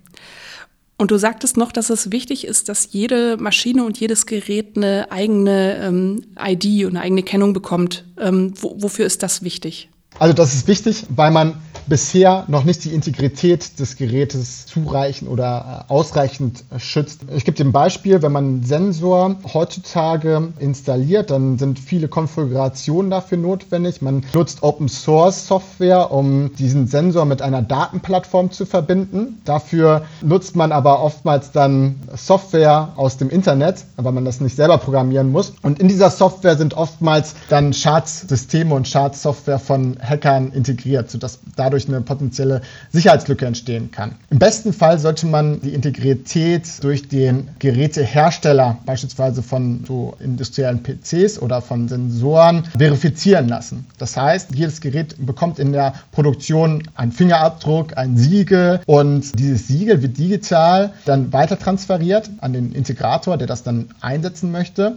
Und 0.97 1.11
du 1.11 1.17
sagtest 1.17 1.57
noch, 1.57 1.71
dass 1.71 1.91
es 1.91 2.11
wichtig 2.11 2.47
ist, 2.47 2.69
dass 2.69 2.91
jede 2.91 3.37
Maschine 3.37 3.85
und 3.85 3.99
jedes 3.99 4.25
Gerät 4.25 4.77
eine 4.77 5.11
eigene 5.11 5.77
ähm, 5.77 6.23
ID 6.39 6.85
und 6.85 6.91
eine 6.95 7.01
eigene 7.01 7.21
Kennung 7.21 7.53
bekommt. 7.53 8.05
Ähm, 8.19 8.53
wofür 8.55 9.05
ist 9.05 9.21
das 9.21 9.43
wichtig? 9.43 9.89
Also 10.19 10.33
das 10.33 10.53
ist 10.53 10.67
wichtig, 10.67 11.05
weil 11.09 11.31
man 11.31 11.55
bisher 11.87 12.43
noch 12.47 12.63
nicht 12.63 12.83
die 12.85 12.93
Integrität 12.93 13.79
des 13.79 13.95
Gerätes 13.95 14.65
zureichend 14.65 15.29
oder 15.29 15.85
äh, 15.89 15.91
ausreichend 15.91 16.63
schützt. 16.77 17.21
Ich 17.35 17.45
gebe 17.45 17.61
ein 17.63 17.71
Beispiel, 17.71 18.21
wenn 18.21 18.31
man 18.31 18.45
einen 18.45 18.63
Sensor 18.63 19.35
heutzutage 19.53 20.49
installiert, 20.59 21.31
dann 21.31 21.57
sind 21.57 21.79
viele 21.79 22.07
Konfigurationen 22.07 23.11
dafür 23.11 23.37
notwendig. 23.37 24.01
Man 24.01 24.23
nutzt 24.33 24.63
Open 24.63 24.87
Source 24.87 25.47
Software, 25.47 26.11
um 26.11 26.53
diesen 26.55 26.87
Sensor 26.87 27.25
mit 27.25 27.41
einer 27.41 27.61
Datenplattform 27.61 28.51
zu 28.51 28.65
verbinden. 28.65 29.41
Dafür 29.45 30.03
nutzt 30.21 30.55
man 30.55 30.71
aber 30.71 31.01
oftmals 31.01 31.51
dann 31.51 31.95
Software 32.15 32.93
aus 32.95 33.17
dem 33.17 33.29
Internet, 33.29 33.85
weil 33.95 34.11
man 34.11 34.25
das 34.25 34.41
nicht 34.41 34.55
selber 34.55 34.77
programmieren 34.77 35.31
muss. 35.31 35.53
Und 35.61 35.79
in 35.79 35.87
dieser 35.87 36.09
Software 36.09 36.57
sind 36.57 36.75
oftmals 36.75 37.35
dann 37.49 37.73
Schadssysteme 37.73 38.73
und 38.73 38.87
Schadsoftware 38.87 39.59
von 39.59 39.97
Hackern 40.01 40.51
integriert, 40.51 41.09
sodass 41.09 41.39
dadurch 41.55 41.76
dadurch 41.77 41.87
eine 41.87 42.01
potenzielle 42.01 42.61
Sicherheitslücke 42.91 43.45
entstehen 43.45 43.91
kann. 43.91 44.15
Im 44.29 44.39
besten 44.39 44.73
Fall 44.73 44.99
sollte 44.99 45.27
man 45.27 45.61
die 45.61 45.73
Integrität 45.73 46.83
durch 46.83 47.07
den 47.07 47.49
Gerätehersteller, 47.59 48.77
beispielsweise 48.85 49.43
von 49.43 49.83
so 49.87 50.15
industriellen 50.19 50.81
PCs 50.81 51.39
oder 51.39 51.61
von 51.61 51.87
Sensoren, 51.87 52.63
verifizieren 52.77 53.47
lassen. 53.47 53.85
Das 53.97 54.17
heißt, 54.17 54.55
jedes 54.55 54.81
Gerät 54.81 55.15
bekommt 55.19 55.59
in 55.59 55.71
der 55.71 55.93
Produktion 56.11 56.83
einen 56.95 57.11
Fingerabdruck, 57.11 57.97
ein 57.97 58.17
Siegel 58.17 58.81
und 58.85 59.37
dieses 59.39 59.67
Siegel 59.67 60.01
wird 60.01 60.17
digital 60.17 60.93
dann 61.05 61.31
weiter 61.33 61.59
transferiert 61.59 62.29
an 62.39 62.53
den 62.53 62.73
Integrator, 62.73 63.37
der 63.37 63.47
das 63.47 63.63
dann 63.63 63.89
einsetzen 64.01 64.51
möchte 64.51 64.95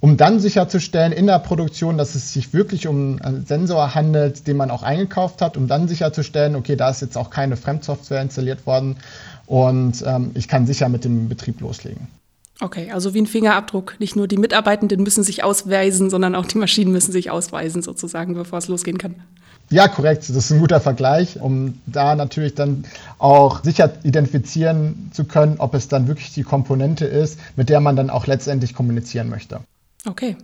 um 0.00 0.16
dann 0.16 0.40
sicherzustellen 0.40 1.12
in 1.12 1.26
der 1.26 1.38
Produktion, 1.38 1.98
dass 1.98 2.14
es 2.14 2.32
sich 2.32 2.52
wirklich 2.52 2.86
um 2.86 3.20
einen 3.22 3.46
Sensor 3.46 3.94
handelt, 3.94 4.46
den 4.46 4.56
man 4.56 4.70
auch 4.70 4.82
eingekauft 4.82 5.40
hat, 5.42 5.56
um 5.56 5.68
dann 5.68 5.88
sicherzustellen, 5.88 6.56
okay, 6.56 6.76
da 6.76 6.90
ist 6.90 7.00
jetzt 7.00 7.16
auch 7.16 7.30
keine 7.30 7.56
Fremdsoftware 7.56 8.22
installiert 8.22 8.66
worden 8.66 8.96
und 9.46 10.04
ähm, 10.06 10.32
ich 10.34 10.48
kann 10.48 10.66
sicher 10.66 10.88
mit 10.88 11.04
dem 11.04 11.28
Betrieb 11.28 11.60
loslegen. 11.60 12.08
Okay, 12.60 12.90
also 12.90 13.12
wie 13.12 13.20
ein 13.20 13.26
Fingerabdruck. 13.26 13.96
Nicht 13.98 14.16
nur 14.16 14.28
die 14.28 14.38
Mitarbeitenden 14.38 15.02
müssen 15.02 15.22
sich 15.22 15.44
ausweisen, 15.44 16.08
sondern 16.08 16.34
auch 16.34 16.46
die 16.46 16.56
Maschinen 16.56 16.90
müssen 16.90 17.12
sich 17.12 17.30
ausweisen, 17.30 17.82
sozusagen, 17.82 18.34
bevor 18.34 18.58
es 18.58 18.68
losgehen 18.68 18.96
kann. 18.96 19.16
Ja, 19.68 19.88
korrekt. 19.88 20.22
Das 20.22 20.36
ist 20.36 20.50
ein 20.52 20.60
guter 20.60 20.80
Vergleich, 20.80 21.40
um 21.40 21.80
da 21.86 22.14
natürlich 22.14 22.54
dann 22.54 22.84
auch 23.18 23.62
sicher 23.64 23.92
identifizieren 24.04 25.10
zu 25.12 25.24
können, 25.24 25.56
ob 25.58 25.74
es 25.74 25.88
dann 25.88 26.08
wirklich 26.08 26.32
die 26.32 26.44
Komponente 26.44 27.04
ist, 27.04 27.38
mit 27.56 27.68
der 27.68 27.80
man 27.80 27.96
dann 27.96 28.08
auch 28.08 28.26
letztendlich 28.26 28.74
kommunizieren 28.74 29.28
möchte. 29.28 29.60
Okay. 30.06 30.36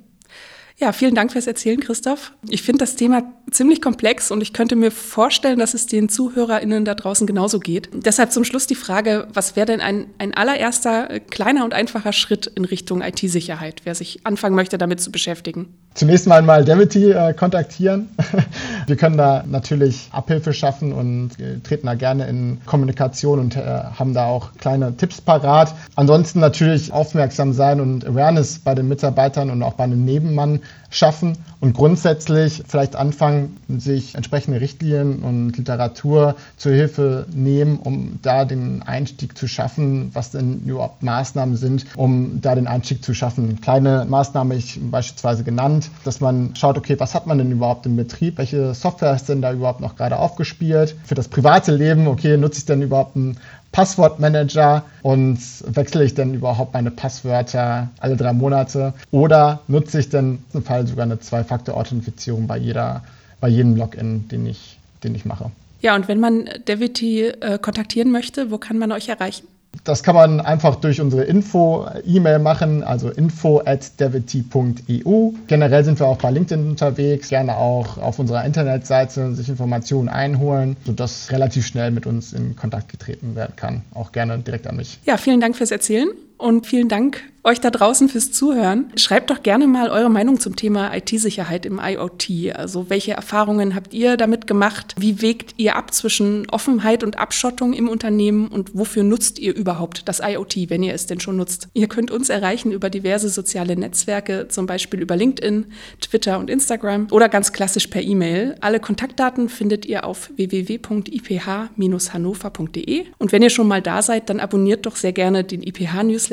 Ja, 0.78 0.92
vielen 0.92 1.14
Dank 1.14 1.32
fürs 1.32 1.46
Erzählen, 1.46 1.80
Christoph. 1.80 2.32
Ich 2.48 2.62
finde 2.62 2.78
das 2.78 2.96
Thema 2.96 3.22
ziemlich 3.50 3.82
komplex 3.82 4.30
und 4.30 4.40
ich 4.40 4.52
könnte 4.52 4.74
mir 4.76 4.90
vorstellen, 4.90 5.58
dass 5.58 5.74
es 5.74 5.86
den 5.86 6.08
ZuhörerInnen 6.08 6.84
da 6.84 6.94
draußen 6.94 7.26
genauso 7.26 7.60
geht. 7.60 7.90
Deshalb 7.92 8.32
zum 8.32 8.44
Schluss 8.44 8.66
die 8.66 8.74
Frage, 8.74 9.28
was 9.32 9.54
wäre 9.56 9.66
denn 9.66 9.80
ein, 9.80 10.06
ein 10.18 10.34
allererster 10.34 11.10
äh, 11.10 11.20
kleiner 11.20 11.64
und 11.64 11.74
einfacher 11.74 12.12
Schritt 12.12 12.46
in 12.46 12.64
Richtung 12.64 13.02
IT-Sicherheit, 13.02 13.82
wer 13.84 13.94
sich 13.94 14.20
anfangen 14.24 14.56
möchte, 14.56 14.78
damit 14.78 15.00
zu 15.00 15.12
beschäftigen? 15.12 15.74
Zunächst 15.94 16.26
mal 16.26 16.40
mal 16.40 16.64
Devity 16.64 17.12
äh, 17.12 17.34
kontaktieren. 17.34 18.08
Wir 18.86 18.96
können 18.96 19.18
da 19.18 19.44
natürlich 19.46 20.08
Abhilfe 20.10 20.54
schaffen 20.54 20.92
und 20.92 21.38
äh, 21.38 21.60
treten 21.60 21.86
da 21.86 21.94
gerne 21.94 22.26
in 22.28 22.58
Kommunikation 22.64 23.38
und 23.38 23.56
äh, 23.56 23.60
haben 23.60 24.14
da 24.14 24.26
auch 24.26 24.52
kleine 24.58 24.96
Tipps 24.96 25.20
parat. 25.20 25.74
Ansonsten 25.96 26.40
natürlich 26.40 26.92
aufmerksam 26.92 27.52
sein 27.52 27.80
und 27.80 28.06
Awareness 28.06 28.58
bei 28.58 28.74
den 28.74 28.88
Mitarbeitern 28.88 29.50
und 29.50 29.62
auch 29.62 29.74
bei 29.74 29.84
einem 29.84 30.04
Nebenmann 30.04 30.60
schaffen 30.92 31.38
und 31.60 31.74
grundsätzlich 31.74 32.62
vielleicht 32.66 32.96
anfangen, 32.96 33.56
sich 33.68 34.14
entsprechende 34.14 34.60
Richtlinien 34.60 35.22
und 35.22 35.56
Literatur 35.56 36.36
zur 36.56 36.72
Hilfe 36.72 37.26
nehmen, 37.34 37.78
um 37.78 38.18
da 38.22 38.44
den 38.44 38.82
Einstieg 38.82 39.36
zu 39.36 39.48
schaffen, 39.48 40.10
was 40.12 40.30
denn 40.30 40.60
überhaupt 40.66 41.02
Maßnahmen 41.02 41.56
sind, 41.56 41.86
um 41.96 42.40
da 42.40 42.54
den 42.54 42.66
Einstieg 42.66 43.04
zu 43.04 43.14
schaffen. 43.14 43.60
Kleine 43.60 44.06
Maßnahme 44.08 44.54
ich 44.54 44.78
beispielsweise 44.82 45.44
genannt, 45.44 45.90
dass 46.04 46.20
man 46.20 46.54
schaut, 46.56 46.76
okay, 46.76 46.98
was 46.98 47.14
hat 47.14 47.26
man 47.26 47.38
denn 47.38 47.50
überhaupt 47.50 47.86
im 47.86 47.96
Betrieb? 47.96 48.38
Welche 48.38 48.74
Software 48.74 49.14
ist 49.14 49.28
denn 49.28 49.40
da 49.40 49.52
überhaupt 49.52 49.80
noch 49.80 49.96
gerade 49.96 50.18
aufgespielt? 50.18 50.94
Für 51.04 51.14
das 51.14 51.28
private 51.28 51.74
Leben, 51.74 52.06
okay, 52.06 52.36
nutze 52.36 52.58
ich 52.58 52.66
denn 52.66 52.82
überhaupt 52.82 53.16
einen 53.16 53.38
Passwortmanager 53.72 54.84
und 55.02 55.38
wechsle 55.74 56.04
ich 56.04 56.14
denn 56.14 56.34
überhaupt 56.34 56.74
meine 56.74 56.90
Passwörter 56.90 57.88
alle 57.98 58.16
drei 58.16 58.32
Monate 58.32 58.92
oder 59.10 59.60
nutze 59.66 60.00
ich 60.00 60.10
denn 60.10 60.38
im 60.52 60.62
Fall 60.62 60.86
sogar 60.86 61.04
eine 61.04 61.18
Zwei-Faktor-Authentifizierung 61.18 62.46
bei 62.46 62.58
jeder, 62.58 63.02
bei 63.40 63.48
jedem 63.48 63.76
Login, 63.76 64.28
den 64.28 64.46
ich, 64.46 64.78
den 65.02 65.14
ich 65.14 65.24
mache. 65.24 65.50
Ja, 65.80 65.96
und 65.96 66.06
wenn 66.06 66.20
man 66.20 66.48
Devity 66.68 67.24
äh, 67.26 67.58
kontaktieren 67.58 68.12
möchte, 68.12 68.50
wo 68.50 68.58
kann 68.58 68.78
man 68.78 68.92
euch 68.92 69.08
erreichen? 69.08 69.48
Das 69.84 70.02
kann 70.02 70.14
man 70.14 70.40
einfach 70.40 70.76
durch 70.76 71.00
unsere 71.00 71.24
Info-E-Mail 71.24 72.38
machen, 72.38 72.84
also 72.84 73.10
info 73.10 73.62
at 73.64 73.98
devity.eu. 73.98 75.30
Generell 75.46 75.84
sind 75.84 75.98
wir 75.98 76.06
auch 76.06 76.18
bei 76.18 76.30
LinkedIn 76.30 76.68
unterwegs, 76.68 77.30
gerne 77.30 77.56
auch 77.56 77.98
auf 77.98 78.18
unserer 78.18 78.44
Internetseite 78.44 79.34
sich 79.34 79.48
Informationen 79.48 80.08
einholen, 80.08 80.76
sodass 80.84 81.32
relativ 81.32 81.66
schnell 81.66 81.90
mit 81.90 82.06
uns 82.06 82.32
in 82.32 82.54
Kontakt 82.54 82.90
getreten 82.90 83.34
werden 83.34 83.54
kann. 83.56 83.82
Auch 83.94 84.12
gerne 84.12 84.38
direkt 84.38 84.66
an 84.66 84.76
mich. 84.76 85.00
Ja, 85.04 85.16
vielen 85.16 85.40
Dank 85.40 85.56
fürs 85.56 85.70
Erzählen 85.70 86.08
und 86.38 86.66
vielen 86.66 86.88
Dank 86.88 87.22
euch 87.44 87.60
da 87.60 87.70
draußen 87.70 88.08
fürs 88.08 88.30
Zuhören. 88.30 88.92
Schreibt 88.96 89.30
doch 89.30 89.42
gerne 89.42 89.66
mal 89.66 89.90
eure 89.90 90.10
Meinung 90.10 90.38
zum 90.38 90.54
Thema 90.54 90.94
IT-Sicherheit 90.94 91.66
im 91.66 91.80
IoT. 91.82 92.54
Also 92.54 92.88
welche 92.88 93.14
Erfahrungen 93.14 93.74
habt 93.74 93.94
ihr 93.94 94.16
damit 94.16 94.46
gemacht? 94.46 94.94
Wie 94.96 95.20
wägt 95.22 95.54
ihr 95.56 95.74
ab 95.74 95.92
zwischen 95.92 96.48
Offenheit 96.50 97.02
und 97.02 97.18
Abschottung 97.18 97.72
im 97.72 97.88
Unternehmen 97.88 98.46
und 98.46 98.76
wofür 98.76 99.02
nutzt 99.02 99.40
ihr 99.40 99.56
überhaupt 99.56 100.08
das 100.08 100.20
IoT, 100.20 100.70
wenn 100.70 100.84
ihr 100.84 100.94
es 100.94 101.06
denn 101.06 101.18
schon 101.18 101.36
nutzt? 101.36 101.66
Ihr 101.74 101.88
könnt 101.88 102.12
uns 102.12 102.28
erreichen 102.28 102.70
über 102.70 102.90
diverse 102.90 103.28
soziale 103.28 103.76
Netzwerke, 103.76 104.46
zum 104.48 104.66
Beispiel 104.66 105.00
über 105.00 105.16
LinkedIn, 105.16 105.66
Twitter 106.00 106.38
und 106.38 106.48
Instagram 106.48 107.08
oder 107.10 107.28
ganz 107.28 107.52
klassisch 107.52 107.88
per 107.88 108.02
E-Mail. 108.02 108.54
Alle 108.60 108.78
Kontaktdaten 108.78 109.48
findet 109.48 109.84
ihr 109.84 110.04
auf 110.04 110.30
www.iph-hannover.de. 110.36 113.06
Und 113.18 113.32
wenn 113.32 113.42
ihr 113.42 113.50
schon 113.50 113.66
mal 113.66 113.82
da 113.82 114.00
seid, 114.00 114.30
dann 114.30 114.38
abonniert 114.38 114.86
doch 114.86 114.94
sehr 114.94 115.12
gerne 115.12 115.42
den 115.42 115.64
IPH-Newsletter. 115.64 116.31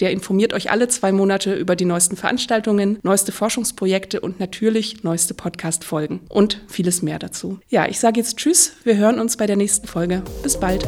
Der 0.00 0.10
informiert 0.10 0.34
informiert 0.34 0.52
euch 0.52 0.70
alle 0.70 0.88
zwei 0.88 1.12
Monate 1.12 1.54
über 1.54 1.76
die 1.76 1.84
neuesten 1.84 2.16
Veranstaltungen, 2.16 2.98
neueste 3.02 3.30
Forschungsprojekte 3.32 4.20
und 4.20 4.40
natürlich 4.40 5.04
neueste 5.04 5.32
Podcast-Folgen 5.32 6.20
und 6.28 6.60
vieles 6.66 7.02
mehr 7.02 7.18
dazu. 7.18 7.60
Ja, 7.68 7.86
ich 7.88 8.00
sage 8.00 8.20
jetzt 8.20 8.36
Tschüss. 8.36 8.72
Wir 8.84 8.96
hören 8.96 9.20
uns 9.20 9.36
bei 9.36 9.46
der 9.46 9.56
nächsten 9.56 9.86
Folge. 9.86 10.22
Bis 10.42 10.58
bald. 10.58 10.84